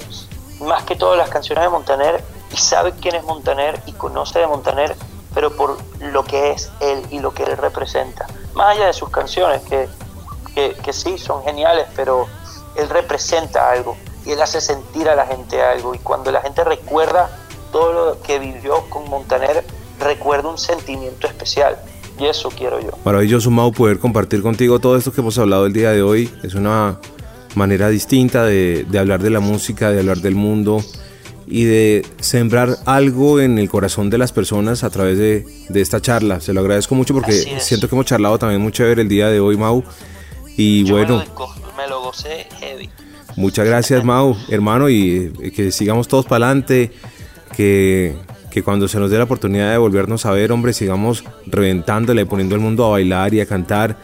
más 0.60 0.84
que 0.84 0.96
todas 0.96 1.18
las 1.18 1.28
canciones 1.28 1.64
de 1.64 1.70
Montaner 1.70 2.24
y 2.52 2.56
sabe 2.56 2.92
quién 3.00 3.16
es 3.16 3.24
Montaner 3.24 3.80
y 3.86 3.92
conoce 3.92 4.38
de 4.38 4.46
Montaner, 4.46 4.96
pero 5.34 5.54
por 5.56 5.76
lo 6.00 6.24
que 6.24 6.52
es 6.52 6.70
él 6.80 7.04
y 7.10 7.18
lo 7.18 7.34
que 7.34 7.42
él 7.42 7.56
representa. 7.56 8.26
Más 8.54 8.76
allá 8.76 8.86
de 8.86 8.92
sus 8.92 9.10
canciones, 9.10 9.62
que, 9.62 9.88
que, 10.54 10.74
que 10.74 10.92
sí, 10.92 11.18
son 11.18 11.42
geniales, 11.42 11.86
pero 11.96 12.26
él 12.76 12.88
representa 12.88 13.70
algo 13.70 13.96
y 14.24 14.32
él 14.32 14.40
hace 14.40 14.60
sentir 14.60 15.08
a 15.08 15.16
la 15.16 15.26
gente 15.26 15.60
algo. 15.60 15.94
Y 15.94 15.98
cuando 15.98 16.30
la 16.30 16.40
gente 16.40 16.64
recuerda 16.64 17.30
todo 17.72 17.92
lo 17.92 18.22
que 18.22 18.38
vivió 18.38 18.88
con 18.88 19.08
Montaner, 19.10 19.64
recuerda 20.00 20.48
un 20.48 20.58
sentimiento 20.58 21.26
especial. 21.26 21.76
Y 22.18 22.26
eso 22.26 22.48
quiero 22.50 22.80
yo. 22.80 22.90
Maravilloso, 23.04 23.50
Mau, 23.50 23.72
poder 23.72 23.98
compartir 23.98 24.40
contigo 24.42 24.78
todo 24.78 24.96
esto 24.96 25.12
que 25.12 25.20
hemos 25.20 25.36
hablado 25.38 25.66
el 25.66 25.72
día 25.72 25.90
de 25.90 26.02
hoy. 26.02 26.32
Es 26.42 26.54
una 26.54 27.00
manera 27.54 27.88
distinta 27.88 28.44
de, 28.44 28.84
de 28.88 28.98
hablar 28.98 29.22
de 29.22 29.30
la 29.30 29.40
música, 29.40 29.90
de 29.90 29.98
hablar 30.00 30.18
del 30.18 30.36
mundo 30.36 30.80
y 31.46 31.64
de 31.64 32.06
sembrar 32.20 32.78
algo 32.86 33.40
en 33.40 33.58
el 33.58 33.68
corazón 33.68 34.10
de 34.10 34.18
las 34.18 34.32
personas 34.32 34.82
a 34.84 34.90
través 34.90 35.18
de, 35.18 35.44
de 35.68 35.80
esta 35.80 36.00
charla. 36.00 36.40
Se 36.40 36.52
lo 36.52 36.60
agradezco 36.60 36.94
mucho 36.94 37.14
porque 37.14 37.32
siento 37.60 37.88
que 37.88 37.94
hemos 37.94 38.06
charlado 38.06 38.38
también 38.38 38.62
muy 38.62 38.72
chévere 38.72 39.02
el 39.02 39.08
día 39.08 39.28
de 39.28 39.40
hoy, 39.40 39.56
Mau. 39.56 39.82
Y 40.56 40.84
Yo 40.84 40.94
bueno, 40.94 41.18
me, 41.18 41.26
lo, 41.26 41.74
me 41.76 41.88
lo 41.88 42.02
gocé 42.02 42.46
heavy. 42.60 42.88
Muchas 43.36 43.66
gracias, 43.66 44.04
Mau, 44.04 44.36
hermano, 44.48 44.88
y 44.88 45.32
eh, 45.40 45.50
que 45.50 45.72
sigamos 45.72 46.06
todos 46.06 46.24
para 46.24 46.46
adelante, 46.46 46.92
que, 47.56 48.14
que 48.50 48.62
cuando 48.62 48.86
se 48.86 48.98
nos 49.00 49.10
dé 49.10 49.18
la 49.18 49.24
oportunidad 49.24 49.72
de 49.72 49.78
volvernos 49.78 50.24
a 50.24 50.30
ver, 50.30 50.52
hombre, 50.52 50.72
sigamos 50.72 51.24
reventándole, 51.46 52.26
poniendo 52.26 52.54
el 52.54 52.60
mundo 52.60 52.84
a 52.86 52.90
bailar 52.90 53.34
y 53.34 53.40
a 53.40 53.46
cantar. 53.46 53.96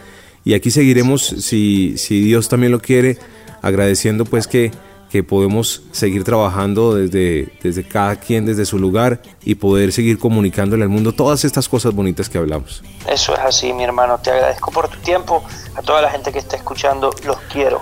Y 0.43 0.53
aquí 0.53 0.71
seguiremos, 0.71 1.21
si, 1.23 1.97
si 1.97 2.21
Dios 2.21 2.49
también 2.49 2.71
lo 2.71 2.79
quiere, 2.79 3.17
agradeciendo 3.61 4.25
pues 4.25 4.47
que, 4.47 4.71
que 5.11 5.23
podemos 5.23 5.83
seguir 5.91 6.23
trabajando 6.23 6.95
desde, 6.95 7.53
desde 7.61 7.83
cada 7.83 8.15
quien, 8.17 8.45
desde 8.45 8.65
su 8.65 8.79
lugar, 8.79 9.21
y 9.43 9.55
poder 9.55 9.93
seguir 9.93 10.17
comunicándole 10.17 10.83
al 10.83 10.89
mundo 10.89 11.13
todas 11.13 11.45
estas 11.45 11.69
cosas 11.69 11.93
bonitas 11.93 12.27
que 12.27 12.37
hablamos. 12.37 12.83
Eso 13.07 13.33
es 13.33 13.39
así, 13.39 13.71
mi 13.71 13.83
hermano. 13.83 14.17
Te 14.17 14.31
agradezco 14.31 14.71
por 14.71 14.89
tu 14.89 14.97
tiempo. 14.99 15.43
A 15.75 15.81
toda 15.81 16.01
la 16.01 16.09
gente 16.09 16.31
que 16.31 16.39
está 16.39 16.57
escuchando, 16.57 17.11
los 17.23 17.37
quiero. 17.51 17.81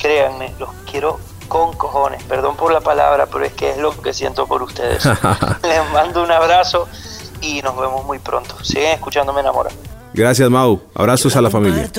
Créanme, 0.00 0.54
los 0.58 0.70
quiero 0.90 1.20
con 1.48 1.74
cojones. 1.76 2.22
Perdón 2.24 2.56
por 2.56 2.72
la 2.72 2.80
palabra, 2.80 3.26
pero 3.26 3.44
es 3.44 3.52
que 3.52 3.70
es 3.70 3.78
lo 3.78 4.00
que 4.00 4.14
siento 4.14 4.46
por 4.46 4.62
ustedes. 4.62 5.04
Les 5.62 5.90
mando 5.92 6.22
un 6.22 6.30
abrazo 6.30 6.88
y 7.42 7.60
nos 7.62 7.76
vemos 7.76 8.04
muy 8.04 8.18
pronto. 8.18 8.56
Siguen 8.64 8.92
escuchando, 8.92 9.32
me 9.32 9.40
enamora. 9.40 9.70
Gracias, 10.14 10.48
Mau. 10.50 10.80
Abrazos 10.94 11.36
a 11.36 11.40
la 11.40 11.50
familia. 11.50 11.90